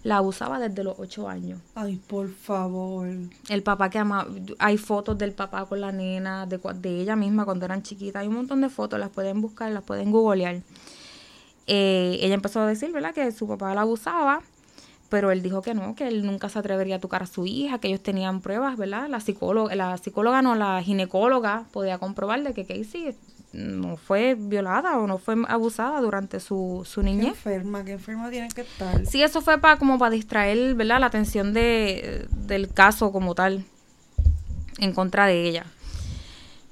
la 0.03 0.17
abusaba 0.17 0.59
desde 0.59 0.83
los 0.83 0.99
ocho 0.99 1.29
años. 1.29 1.61
Ay, 1.75 2.01
por 2.07 2.31
favor. 2.31 3.09
El 3.49 3.63
papá 3.63 3.91
que 3.91 3.99
ama, 3.99 4.27
hay 4.59 4.79
fotos 4.79 5.19
del 5.19 5.33
papá 5.33 5.67
con 5.67 5.81
la 5.81 5.93
nena, 5.93 6.47
de, 6.47 6.59
de 6.59 7.01
ella 7.01 7.17
misma 7.17 7.45
cuando 7.45 7.67
eran 7.67 7.83
chiquitas, 7.83 8.23
hay 8.23 8.29
un 8.29 8.35
montón 8.35 8.61
de 8.61 8.69
fotos, 8.69 8.99
las 8.99 9.11
pueden 9.11 9.41
buscar, 9.41 9.71
las 9.73 9.85
pueden 9.85 10.11
googlear. 10.11 10.63
Eh, 11.67 12.19
ella 12.21 12.35
empezó 12.35 12.61
a 12.61 12.67
decir, 12.67 12.91
¿verdad?, 12.93 13.15
que 13.15 13.31
su 13.33 13.47
papá 13.47 13.75
la 13.75 13.83
abusaba, 13.83 14.43
pero 15.09 15.31
él 15.31 15.43
dijo 15.43 15.61
que 15.61 15.75
no, 15.75 15.95
que 15.95 16.09
él 16.09 16.25
nunca 16.25 16.49
se 16.49 16.59
atrevería 16.59 16.97
a 16.97 17.01
tocar 17.01 17.23
a 17.23 17.27
su 17.27 17.47
hija, 17.47 17.79
que 17.79 17.89
ellos 17.89 18.03
tenían 18.03 18.41
pruebas, 18.41 18.77
¿verdad? 18.77 19.09
La 19.09 19.21
psicóloga, 19.21 19.75
la 19.75 19.99
psicóloga 19.99 20.41
no, 20.41 20.55
la 20.55 20.83
ginecóloga 20.83 21.67
podía 21.73 21.99
comprobar 21.99 22.43
de 22.43 22.55
que 22.55 22.65
Casey 22.65 23.15
no 23.53 23.97
fue 23.97 24.37
violada 24.39 24.99
o 24.99 25.07
no 25.07 25.19
fue 25.19 25.35
abusada 25.49 26.01
durante 26.01 26.41
su, 26.41 26.87
su 26.87 27.03
niñez. 27.03 27.37
Qué 27.43 27.55
enferma, 27.55 27.85
qué 27.85 27.93
enferma 27.93 28.31
tiene 28.31 28.49
que 28.49 28.61
estar. 28.61 29.05
Sí, 29.07 29.23
eso 29.23 29.41
fue 29.41 29.59
para 29.59 29.77
como 29.77 29.99
para 29.99 30.11
distraer, 30.11 30.75
¿verdad? 30.75 31.01
La 31.01 31.07
atención 31.07 31.53
de, 31.53 32.29
del 32.47 32.73
caso 32.73 33.13
como 33.13 33.35
tal 33.35 33.65
en 34.79 34.93
contra 34.93 35.27
de 35.27 35.49
ella. 35.49 35.67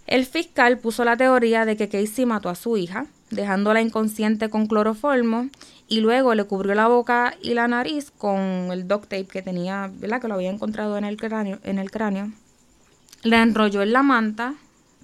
El 0.07 0.25
fiscal 0.25 0.79
puso 0.79 1.05
la 1.05 1.17
teoría 1.17 1.65
de 1.65 1.77
que 1.77 1.89
Casey 1.89 2.25
mató 2.25 2.49
a 2.49 2.55
su 2.55 2.77
hija, 2.77 3.07
dejándola 3.31 3.83
inconsciente 3.83 4.49
con 4.49 4.67
cloroformo 4.67 5.49
y 5.87 6.01
luego 6.01 6.35
le 6.35 6.45
cubrió 6.45 6.75
la 6.75 6.89
boca 6.89 7.35
y 7.43 7.55
la 7.55 7.69
nariz 7.69 8.11
con 8.11 8.71
el 8.73 8.89
duct 8.89 9.05
tape 9.05 9.27
que 9.27 9.43
tenía, 9.43 9.91
¿verdad? 9.93 10.21
Que 10.21 10.29
lo 10.29 10.35
había 10.35 10.51
encontrado 10.51 10.97
en 10.97 11.05
el 11.05 11.17
cráneo, 11.17 11.59
en 11.63 11.79
el 11.79 11.91
cráneo. 11.91 12.31
La 13.23 13.43
enrolló 13.43 13.83
en 13.83 13.93
la 13.93 14.03
manta 14.03 14.55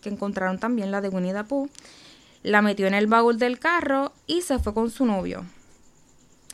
que 0.05 0.11
encontraron 0.11 0.59
también 0.59 0.93
la 0.93 1.01
de 1.01 1.09
Winnie 1.09 1.33
the 1.33 1.43
Pooh, 1.43 1.69
la 2.45 2.63
metió 2.63 2.87
en 2.87 2.95
el 2.95 3.09
baúl 3.09 3.39
del 3.39 3.59
carro 3.59 4.13
y 4.27 4.43
se 4.43 4.59
fue 4.61 4.75
con 4.75 4.91
su 4.91 5.07
novio. 5.07 5.45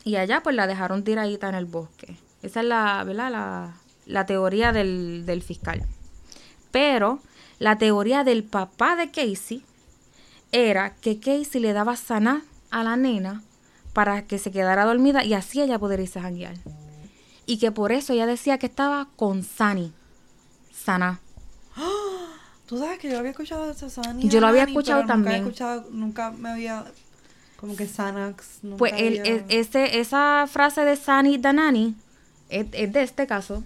Y 0.03 0.15
allá 0.15 0.41
pues 0.41 0.55
la 0.55 0.65
dejaron 0.65 1.03
tiradita 1.03 1.49
en 1.49 1.55
el 1.55 1.65
bosque. 1.65 2.17
Esa 2.41 2.61
es 2.61 2.65
la, 2.65 3.03
¿verdad? 3.03 3.29
la, 3.29 3.73
la 4.07 4.25
teoría 4.25 4.71
del, 4.71 5.25
del 5.25 5.43
fiscal. 5.43 5.83
Pero 6.71 7.19
la 7.59 7.77
teoría 7.77 8.23
del 8.23 8.43
papá 8.43 8.95
de 8.95 9.11
Casey 9.11 9.63
era 10.51 10.95
que 10.95 11.19
Casey 11.19 11.61
le 11.61 11.73
daba 11.73 11.95
sana 11.95 12.43
a 12.71 12.83
la 12.83 12.95
nena 12.95 13.43
para 13.93 14.23
que 14.23 14.39
se 14.39 14.51
quedara 14.51 14.85
dormida 14.85 15.23
y 15.23 15.33
así 15.33 15.61
ella 15.61 15.77
poder 15.77 15.99
irse 15.99 16.19
a 16.19 16.23
janguear. 16.23 16.55
Y 17.45 17.57
que 17.57 17.71
por 17.71 17.91
eso 17.91 18.13
ella 18.13 18.25
decía 18.25 18.57
que 18.57 18.67
estaba 18.67 19.09
con 19.17 19.43
Sani. 19.43 19.91
Sana. 20.71 21.19
Tú 22.71 22.77
sabes 22.77 22.99
que 22.99 23.11
yo 23.11 23.19
había 23.19 23.31
escuchado 23.31 23.67
de 23.67 23.89
Sani. 23.89 24.29
Yo 24.29 24.39
lo 24.39 24.47
había 24.47 24.61
Nani, 24.61 24.71
escuchado 24.71 25.01
pero 25.01 25.07
también. 25.09 25.43
Nunca, 25.43 25.45
he 25.45 25.49
escuchado, 25.49 25.89
nunca 25.91 26.31
me 26.31 26.49
había. 26.51 26.85
Como 27.57 27.75
que. 27.75 27.85
Nunca 28.63 28.77
Pues 28.77 28.93
el, 28.95 29.19
había- 29.19 29.45
ese, 29.49 29.99
esa 29.99 30.47
frase 30.49 30.85
de 30.85 30.95
Sani 30.95 31.37
Danani 31.37 31.95
es, 32.47 32.67
es 32.71 32.93
de 32.93 33.03
este 33.03 33.27
caso. 33.27 33.61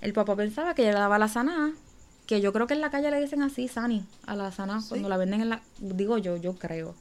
El 0.00 0.12
papá 0.12 0.36
pensaba 0.36 0.74
que 0.76 0.82
ella 0.82 0.92
le 0.92 1.00
daba 1.00 1.18
la 1.18 1.26
sana. 1.26 1.72
Que 2.28 2.40
yo 2.40 2.52
creo 2.52 2.68
que 2.68 2.74
en 2.74 2.80
la 2.80 2.90
calle 2.92 3.10
le 3.10 3.20
dicen 3.20 3.42
así, 3.42 3.66
Sani, 3.66 4.04
a 4.24 4.36
la 4.36 4.52
sana, 4.52 4.84
cuando 4.88 5.08
la 5.08 5.16
venden 5.16 5.40
en 5.40 5.48
la... 5.48 5.60
Digo 5.80 6.16
yo, 6.18 6.36
yo 6.36 6.54
creo. 6.54 6.94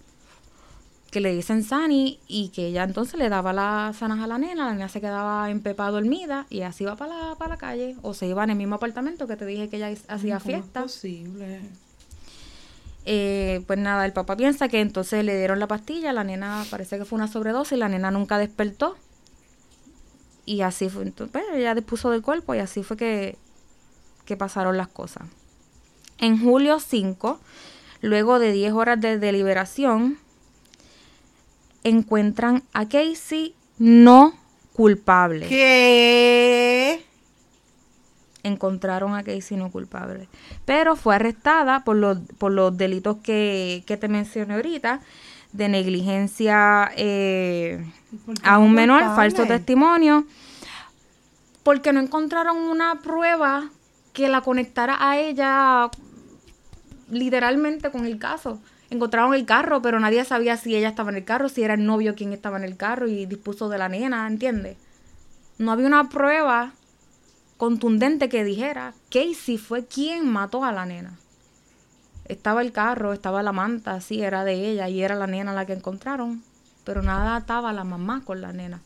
Que 1.17 1.21
le 1.21 1.33
dicen 1.33 1.63
Sani 1.63 2.19
y 2.27 2.49
que 2.49 2.67
ella 2.67 2.83
entonces 2.83 3.17
le 3.17 3.27
daba 3.27 3.51
las 3.51 3.97
sanas 3.97 4.19
a 4.19 4.27
la 4.27 4.37
nena, 4.37 4.67
la 4.67 4.73
nena 4.73 4.87
se 4.87 5.01
quedaba 5.01 5.49
en 5.49 5.61
pepa 5.61 5.89
dormida 5.89 6.45
y 6.47 6.61
así 6.61 6.83
iba 6.83 6.95
para 6.95 7.29
la, 7.29 7.35
para 7.37 7.55
la 7.55 7.57
calle. 7.57 7.95
O 8.03 8.13
se 8.13 8.27
iba 8.27 8.43
en 8.43 8.51
el 8.51 8.55
mismo 8.55 8.75
apartamento 8.75 9.25
que 9.25 9.35
te 9.35 9.43
dije 9.47 9.67
que 9.67 9.77
ella 9.77 9.89
hacía 10.09 10.17
¿Cómo 10.17 10.35
es 10.35 10.43
fiesta. 10.43 10.83
posible? 10.83 11.61
Eh, 13.05 13.63
pues 13.65 13.79
nada, 13.79 14.05
el 14.05 14.13
papá 14.13 14.37
piensa 14.37 14.67
que 14.67 14.79
entonces 14.79 15.25
le 15.25 15.35
dieron 15.35 15.59
la 15.59 15.65
pastilla, 15.65 16.13
la 16.13 16.23
nena 16.23 16.63
parece 16.69 16.99
que 16.99 17.05
fue 17.05 17.17
una 17.17 17.27
sobredosis, 17.27 17.79
la 17.79 17.89
nena 17.89 18.11
nunca 18.11 18.37
despertó. 18.37 18.95
Y 20.45 20.61
así 20.61 20.87
fue, 20.87 21.01
entonces, 21.01 21.31
pues, 21.31 21.45
ella 21.55 21.73
dispuso 21.73 22.11
del 22.11 22.21
cuerpo 22.21 22.53
y 22.53 22.59
así 22.59 22.83
fue 22.83 22.95
que, 22.95 23.39
que 24.25 24.37
pasaron 24.37 24.77
las 24.77 24.87
cosas. 24.87 25.23
En 26.19 26.39
julio 26.39 26.79
5, 26.79 27.39
luego 28.01 28.37
de 28.37 28.51
10 28.51 28.73
horas 28.73 29.01
de 29.01 29.17
deliberación, 29.17 30.19
encuentran 31.83 32.63
a 32.73 32.87
Casey 32.87 33.55
no 33.77 34.33
culpable. 34.73 35.47
¿Qué? 35.47 37.03
encontraron 38.47 39.13
a 39.13 39.23
Casey 39.23 39.57
no 39.57 39.71
culpable. 39.71 40.27
Pero 40.65 40.95
fue 40.95 41.15
arrestada 41.15 41.83
por 41.83 41.97
los, 41.97 42.17
por 42.37 42.51
los 42.51 42.75
delitos 42.77 43.17
que, 43.17 43.83
que 43.85 43.97
te 43.97 44.07
mencioné 44.07 44.55
ahorita, 44.55 45.01
de 45.53 45.69
negligencia 45.69 46.91
eh, 46.95 47.85
¿Por 48.25 48.39
qué 48.39 48.47
a 48.47 48.57
un 48.57 48.73
menor, 48.73 49.01
culpable? 49.01 49.15
falso 49.15 49.45
testimonio, 49.45 50.25
porque 51.63 51.93
no 51.93 51.99
encontraron 51.99 52.57
una 52.57 53.01
prueba 53.01 53.69
que 54.13 54.29
la 54.29 54.41
conectara 54.41 54.97
a 54.99 55.17
ella 55.17 55.89
literalmente 57.09 57.91
con 57.91 58.05
el 58.05 58.17
caso. 58.17 58.59
Encontraron 58.89 59.33
el 59.33 59.45
carro, 59.45 59.81
pero 59.81 59.99
nadie 59.99 60.23
sabía 60.23 60.55
si 60.57 60.75
ella 60.75 60.89
estaba 60.89 61.11
en 61.11 61.17
el 61.17 61.25
carro, 61.25 61.49
si 61.49 61.63
era 61.63 61.73
el 61.73 61.85
novio 61.85 62.15
quien 62.15 62.31
estaba 62.31 62.57
en 62.57 62.63
el 62.63 62.77
carro 62.77 63.07
y 63.07 63.25
dispuso 63.25 63.67
de 63.69 63.77
la 63.77 63.89
nena, 63.89 64.27
¿entiendes? 64.27 64.77
No 65.57 65.71
había 65.71 65.87
una 65.87 66.09
prueba 66.09 66.71
contundente 67.57 68.29
que 68.29 68.43
dijera 68.43 68.93
Casey 69.09 69.57
fue 69.57 69.85
quien 69.85 70.27
mató 70.27 70.63
a 70.63 70.71
la 70.71 70.85
nena. 70.85 71.17
Estaba 72.25 72.61
el 72.61 72.71
carro, 72.71 73.13
estaba 73.13 73.41
la 73.43 73.51
manta, 73.51 73.99
sí, 74.01 74.21
era 74.21 74.43
de 74.43 74.69
ella 74.69 74.89
y 74.89 75.01
era 75.01 75.15
la 75.15 75.27
nena 75.27 75.53
la 75.53 75.65
que 75.65 75.73
encontraron, 75.73 76.43
pero 76.83 77.01
nada 77.01 77.35
ataba 77.35 77.71
a 77.71 77.73
la 77.73 77.83
mamá 77.83 78.21
con 78.23 78.41
la 78.41 78.53
nena. 78.53 78.81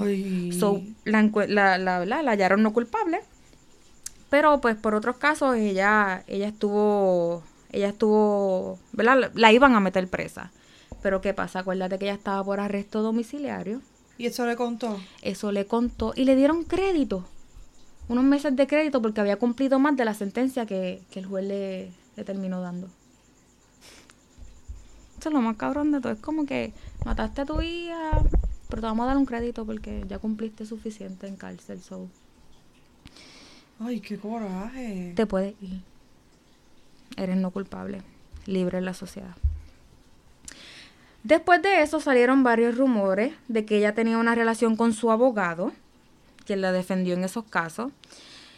Ay. 0.00 0.52
So, 0.52 0.82
la, 1.04 1.22
la, 1.48 1.78
la, 1.78 2.04
la 2.04 2.30
hallaron 2.30 2.62
no 2.62 2.72
culpable, 2.72 3.20
pero 4.30 4.60
pues 4.60 4.76
por 4.76 4.94
otros 4.94 5.16
casos 5.16 5.56
ella, 5.56 6.24
ella 6.26 6.48
estuvo, 6.48 7.42
ella 7.74 7.88
estuvo, 7.88 8.78
¿verdad? 8.92 9.32
La, 9.34 9.52
iban 9.52 9.74
a 9.74 9.80
meter 9.80 10.08
presa. 10.08 10.52
Pero 11.02 11.20
¿qué 11.20 11.34
pasa? 11.34 11.60
Acuérdate 11.60 11.98
que 11.98 12.06
ella 12.06 12.14
estaba 12.14 12.42
por 12.44 12.60
arresto 12.60 13.02
domiciliario. 13.02 13.80
¿Y 14.16 14.26
eso 14.26 14.46
le 14.46 14.56
contó? 14.56 14.98
Eso 15.22 15.50
le 15.52 15.66
contó 15.66 16.12
y 16.14 16.24
le 16.24 16.36
dieron 16.36 16.64
crédito. 16.64 17.24
Unos 18.08 18.24
meses 18.24 18.54
de 18.54 18.66
crédito 18.66 19.02
porque 19.02 19.20
había 19.20 19.36
cumplido 19.36 19.78
más 19.78 19.96
de 19.96 20.04
la 20.04 20.14
sentencia 20.14 20.66
que, 20.66 21.02
que 21.10 21.20
el 21.20 21.26
juez 21.26 21.44
le, 21.46 21.92
le 22.16 22.24
terminó 22.24 22.60
dando. 22.60 22.88
Eso 25.18 25.28
es 25.30 25.32
lo 25.34 25.40
más 25.40 25.56
cabrón 25.56 25.90
de 25.90 26.00
todo. 26.00 26.12
Es 26.12 26.20
como 26.20 26.46
que 26.46 26.72
mataste 27.04 27.40
a 27.40 27.46
tu 27.46 27.60
hija, 27.60 28.22
pero 28.68 28.82
te 28.82 28.86
vamos 28.86 29.04
a 29.04 29.08
dar 29.08 29.16
un 29.16 29.26
crédito 29.26 29.64
porque 29.64 30.04
ya 30.06 30.18
cumpliste 30.18 30.64
suficiente 30.66 31.26
en 31.26 31.36
cárcel. 31.36 31.82
So, 31.82 32.08
Ay, 33.80 34.00
qué 34.00 34.18
coraje. 34.18 35.12
te 35.16 35.26
puedes 35.26 35.54
ir. 35.60 35.80
Eres 37.16 37.36
no 37.36 37.50
culpable. 37.50 38.02
Libre 38.46 38.78
en 38.78 38.84
la 38.84 38.94
sociedad. 38.94 39.34
Después 41.22 41.62
de 41.62 41.80
eso 41.82 42.00
salieron 42.00 42.42
varios 42.42 42.76
rumores 42.76 43.32
de 43.48 43.64
que 43.64 43.78
ella 43.78 43.94
tenía 43.94 44.18
una 44.18 44.34
relación 44.34 44.76
con 44.76 44.92
su 44.92 45.10
abogado, 45.10 45.72
quien 46.44 46.60
la 46.60 46.70
defendió 46.72 47.14
en 47.14 47.24
esos 47.24 47.44
casos. 47.44 47.92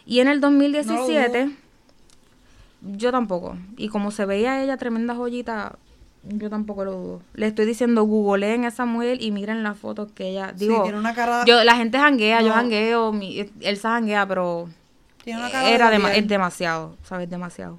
Y 0.04 0.18
en 0.20 0.28
el 0.28 0.40
2017, 0.40 1.50
yo 2.82 3.11
tampoco. 3.12 3.56
Y 3.76 3.88
como 3.88 4.11
se 4.11 4.24
veía 4.26 4.62
ella 4.62 4.76
tremenda 4.76 5.14
joyita, 5.14 5.76
yo 6.24 6.50
tampoco 6.50 6.85
lo 6.85 6.92
dudo. 6.92 7.22
Le 7.35 7.46
estoy 7.46 7.66
diciendo, 7.66 8.02
googleen 8.02 8.64
a 8.64 8.68
esa 8.68 8.85
mujer 8.85 9.22
y 9.22 9.30
miren 9.30 9.62
las 9.62 9.78
fotos 9.78 10.11
que 10.11 10.30
ella... 10.30 10.52
Sí, 10.56 10.66
Digo, 10.66 10.82
tiene 10.82 10.98
una 10.98 11.14
cara. 11.14 11.44
yo, 11.44 11.62
la 11.62 11.76
gente 11.76 11.98
janguea, 11.98 12.40
yo 12.40 12.48
No. 12.48 12.54
jangueo, 12.54 13.12
mi, 13.12 13.48
Elsa 13.61 13.90
janguea, 13.90 14.26
pero 14.26 14.68
tiene 15.22 15.38
una 15.38 15.50
cara 15.52 15.68
era 15.70 15.90
de 15.90 15.98
dema- 15.98 16.14
es 16.16 16.26
demasiado, 16.26 16.96
¿sabes? 17.04 17.30
Demasiado. 17.30 17.78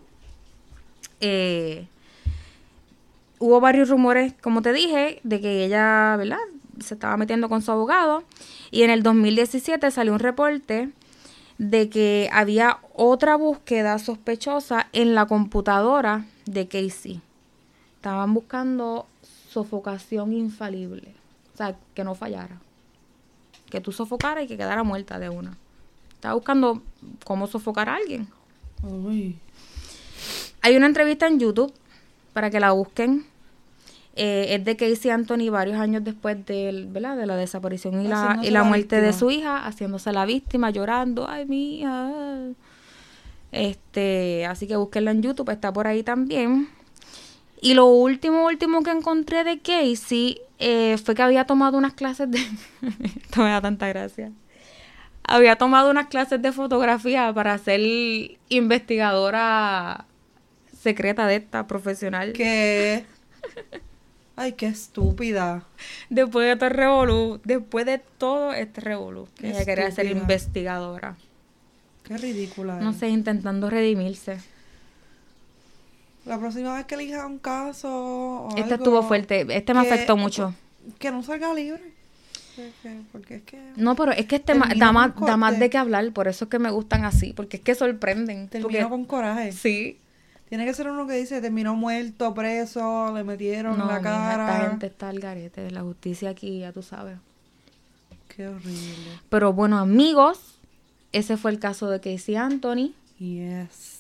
Eh, 1.22 1.88
hubo 3.40 3.60
varios 3.60 3.90
rumores, 3.90 4.34
como 4.42 4.62
te 4.62 4.74
dije, 4.74 5.20
de 5.24 5.42
que 5.42 5.66
ella, 5.66 6.16
¿verdad? 6.18 6.40
Se 6.80 6.94
estaba 6.94 7.18
metiendo 7.18 7.50
con 7.50 7.62
su 7.62 7.72
abogado. 7.72 8.24
Y 8.72 8.84
en 8.84 8.90
el 8.90 9.04
2017 9.04 9.90
salió 9.92 10.14
un 10.14 10.20
reporte 10.20 10.90
de 11.58 11.90
que 11.90 12.30
había 12.32 12.80
otra 12.94 13.36
búsqueda 13.36 13.98
sospechosa 14.00 14.88
en 14.94 15.16
la 15.16 15.26
computadora 15.26 16.26
de 16.46 16.68
Casey. 16.68 17.22
Estaban 17.96 18.34
buscando 18.34 19.08
sofocación 19.50 20.34
infalible. 20.34 21.14
O 21.54 21.58
sea, 21.58 21.76
que 21.96 22.04
no 22.04 22.14
fallara. 22.14 22.62
Que 23.72 23.82
tú 23.82 23.92
sofocaras 23.92 24.46
y 24.46 24.48
que 24.48 24.58
quedara 24.58 24.84
muerta 24.84 25.18
de 25.18 25.30
una. 25.30 25.58
Estaba 26.14 26.36
buscando 26.36 26.82
cómo 27.26 27.48
sofocar 27.48 27.90
a 27.90 27.96
alguien. 27.96 28.28
Uy. 28.84 29.38
Hay 30.62 30.76
una 30.76 30.88
entrevista 30.88 31.28
en 31.28 31.40
YouTube 31.40 31.74
para 32.34 32.50
que 32.50 32.60
la 32.60 32.72
busquen. 32.72 33.26
Eh, 34.16 34.56
es 34.56 34.66
de 34.66 34.76
Casey 34.76 35.12
Anthony 35.12 35.52
varios 35.52 35.80
años 35.80 36.04
después 36.04 36.44
de, 36.46 36.88
¿verdad? 36.90 37.16
de 37.16 37.28
la 37.28 37.36
desaparición 37.36 38.02
y 38.02 38.08
la, 38.08 38.40
y 38.42 38.50
la 38.50 38.62
la 38.62 38.64
muerte 38.64 39.00
de 39.00 39.14
su 39.14 39.30
hija, 39.30 39.66
haciéndose 39.66 40.12
la 40.12 40.26
víctima, 40.26 40.72
llorando, 40.72 41.30
ay 41.30 41.46
mía. 41.46 42.12
Este, 43.52 44.46
así 44.48 44.68
que 44.68 44.76
búsquenla 44.76 45.12
en 45.12 45.22
YouTube, 45.22 45.50
está 45.52 45.72
por 45.72 45.88
ahí 45.88 46.04
también. 46.04 46.68
Y 47.62 47.74
lo 47.74 47.86
último, 47.86 48.46
último 48.46 48.84
que 48.84 48.92
encontré 48.92 49.44
de 49.44 49.60
Casey 49.60 50.40
eh, 50.60 50.98
fue 51.04 51.16
que 51.16 51.22
había 51.22 51.46
tomado 51.46 51.78
unas 51.78 51.94
clases 51.94 52.30
de... 52.30 52.40
Esto 53.04 53.42
me 53.42 53.50
da 53.50 53.62
tanta 53.62 53.88
gracia. 53.88 54.32
Había 55.24 55.58
tomado 55.58 55.90
unas 55.92 56.08
clases 56.08 56.42
de 56.42 56.52
fotografía 56.52 57.34
para 57.34 57.58
ser 57.58 57.82
investigadora 58.50 60.06
secreta 60.88 61.28
de 61.28 61.36
esta 61.36 61.68
profesional. 61.68 62.32
¿Qué? 62.34 63.04
Ay, 64.38 64.54
qué 64.54 64.68
estúpida. 64.68 65.64
Después 66.10 66.46
de 66.46 66.52
este 66.54 66.70
revolú, 66.70 67.42
después 67.44 67.86
de 67.86 67.98
todo 68.18 68.54
este 68.54 68.80
revolú, 68.82 69.28
que 69.36 69.50
ella 69.50 69.66
quería 69.66 69.92
ser 69.92 70.06
investigadora. 70.06 71.16
Qué 72.04 72.18
ridícula. 72.18 72.76
No 72.80 72.92
es. 72.92 72.98
sé, 72.98 73.10
intentando 73.10 73.70
redimirse. 73.70 74.38
La 76.26 76.38
próxima 76.38 76.76
vez 76.76 76.86
que 76.86 76.96
elija 76.96 77.26
un 77.26 77.40
caso 77.40 77.90
o 77.90 78.50
Este 78.50 78.62
algo 78.64 78.76
estuvo 78.76 79.04
fuerte, 79.04 79.46
este 79.50 79.74
me 79.74 79.82
que- 79.84 79.94
afectó 79.94 80.16
mucho. 80.18 80.54
Que 81.00 81.12
no 81.12 81.24
salga 81.24 81.54
libre. 81.54 81.82
Que- 82.56 82.72
que- 82.82 83.02
Porque 83.12 83.36
es 83.36 83.44
que 83.44 83.60
No, 83.76 83.96
pero 83.96 84.12
es 84.14 84.26
que 84.26 84.38
este 84.38 84.56
ma- 84.56 84.68
Termina 84.68 84.86
da 84.88 84.92
más, 84.92 85.16
da 85.20 85.38
más 85.38 85.60
de 85.60 85.70
qué 85.70 85.78
hablar, 85.78 86.12
por 86.12 86.28
eso 86.28 86.46
es 86.46 86.50
que 86.52 86.60
me 86.60 86.72
gustan 86.72 87.06
así, 87.06 87.34
porque 87.34 87.58
es 87.58 87.64
que 87.64 87.76
sorprenden. 87.76 88.48
terminó 88.50 88.68
porque- 88.70 88.90
con 88.90 89.06
coraje. 89.06 89.52
Sí. 89.52 89.98
Tiene 90.50 90.66
que 90.66 90.74
ser 90.74 90.88
uno 90.90 91.06
que 91.08 91.14
dice 91.14 91.42
terminó 91.42 91.76
muerto, 91.76 92.34
preso, 92.34 93.14
le 93.14 93.24
metieron 93.24 93.78
No, 93.78 93.84
en 93.84 93.88
la 93.90 94.00
mija, 94.00 94.12
cara. 94.12 94.50
esta 94.58 94.70
gente 94.70 94.88
está 94.88 95.10
al 95.10 95.20
garete, 95.20 95.70
la 95.72 95.82
justicia 95.82 96.30
aquí, 96.30 96.60
ya 96.60 96.72
tú 96.72 96.82
sabes. 96.82 97.18
Qué 98.34 98.48
horrible. 98.48 99.20
Pero 99.30 99.52
bueno, 99.54 99.78
amigos, 99.78 100.40
ese 101.12 101.38
fue 101.38 101.52
el 101.52 101.60
caso 101.60 101.90
de 101.90 102.00
Casey 102.00 102.36
Anthony. 102.36 102.94
Yes. 103.20 103.98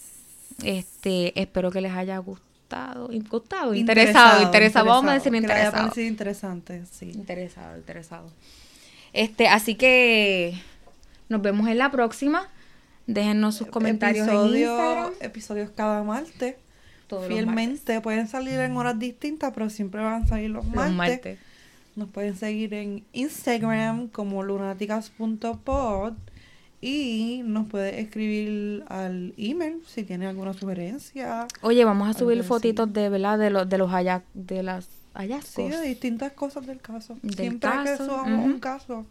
Este, 0.64 1.40
espero 1.40 1.70
que 1.72 1.82
les 1.82 1.92
haya 1.94 2.18
gustado, 2.20 3.10
gustado, 3.30 3.74
interesado, 3.74 4.42
interesado, 4.44 4.86
vamos 4.88 5.12
a 5.12 5.14
decir 5.14 5.32
Que 5.32 5.40
le 5.42 5.46
haya 5.46 5.54
interesado. 5.56 5.84
parecido 5.84 6.08
interesante, 6.08 6.84
sí. 6.92 7.12
Interesado, 7.14 7.78
interesado. 7.78 8.30
Este, 9.14 9.48
así 9.48 9.76
que 9.76 10.60
nos 11.30 11.42
vemos 11.42 11.68
en 11.68 11.78
la 11.78 11.92
próxima. 11.92 12.48
Déjennos 13.08 13.56
sus 13.56 13.68
comentarios 13.68 14.28
en 14.28 14.34
Episodio- 14.34 14.70
Instagram. 14.78 15.14
Episodios 15.22 15.70
cada 15.72 16.04
martes. 16.04 16.56
Todos 17.08 17.28
Fielmente. 17.28 18.02
Pueden 18.02 18.28
salir 18.28 18.60
en 18.60 18.76
horas 18.76 19.00
distintas, 19.00 19.54
pero 19.54 19.70
siempre 19.70 20.02
van 20.04 20.24
a 20.24 20.28
salir 20.28 20.50
los 20.50 20.66
Los 20.66 20.74
martes. 20.76 20.96
martes. 20.96 21.40
Nos 21.96 22.10
pueden 22.10 22.36
seguir 22.36 22.74
en 22.74 23.06
Instagram 23.14 24.10
como 24.10 24.44
lunáticas.pod 24.44 26.14
y 26.80 27.42
nos 27.46 27.68
puede 27.68 28.00
escribir 28.02 28.84
al 28.88 29.34
email 29.38 29.82
si 29.88 30.04
tiene 30.04 30.28
alguna 30.28 30.54
sugerencia. 30.54 31.48
Oye, 31.62 31.84
vamos 31.86 32.08
a 32.10 32.14
subir 32.14 32.44
fotitos 32.44 32.92
de, 32.94 33.10
¿verdad? 33.10 33.40
De 33.40 33.50
los 33.50 33.68
de 33.68 33.78
los 33.80 33.90
halla- 33.92 34.24
de 34.34 34.62
las 34.64 34.86
Sí, 34.86 34.92
hallazgos. 35.16 35.72
de 35.72 35.82
distintas 35.88 36.34
cosas 36.34 36.68
del 36.68 36.80
caso. 36.80 37.18
Del 37.24 37.34
Siempre 37.36 37.70
que 37.84 37.98
subamos 37.98 38.46
un 38.46 38.60
caso, 38.60 39.06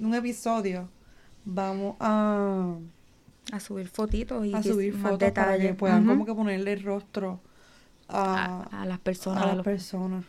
un 0.00 0.14
episodio, 0.14 0.88
vamos 1.44 1.94
a, 2.00 2.74
a 3.50 3.60
subir 3.60 3.88
fotitos 3.88 4.46
y 4.46 4.54
a 4.54 4.62
subir 4.62 4.94
más 4.94 5.12
fotos 5.12 5.32
para 5.32 5.52
que 5.52 5.58
detalles. 5.58 5.76
puedan 5.76 6.06
como 6.06 6.24
que 6.26 6.34
ponerle 6.34 6.74
el 6.74 6.82
rostro 6.82 7.40
a, 8.08 8.62
a, 8.70 8.82
a 8.82 8.86
las 8.86 8.98
personas. 9.00 9.40
a 9.40 9.44
a 9.44 9.46
las 9.48 9.56
los- 9.56 9.64
personas. 9.64 10.24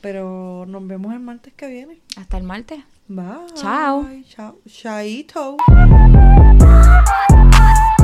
Pero 0.00 0.64
nos 0.68 0.86
vemos 0.86 1.12
el 1.12 1.20
martes 1.20 1.52
que 1.54 1.66
viene. 1.66 1.98
Hasta 2.16 2.38
el 2.38 2.44
martes. 2.44 2.84
Bye. 3.08 3.24
Chao. 3.54 4.06
Chao. 4.28 4.58
Chaito. 4.66 5.56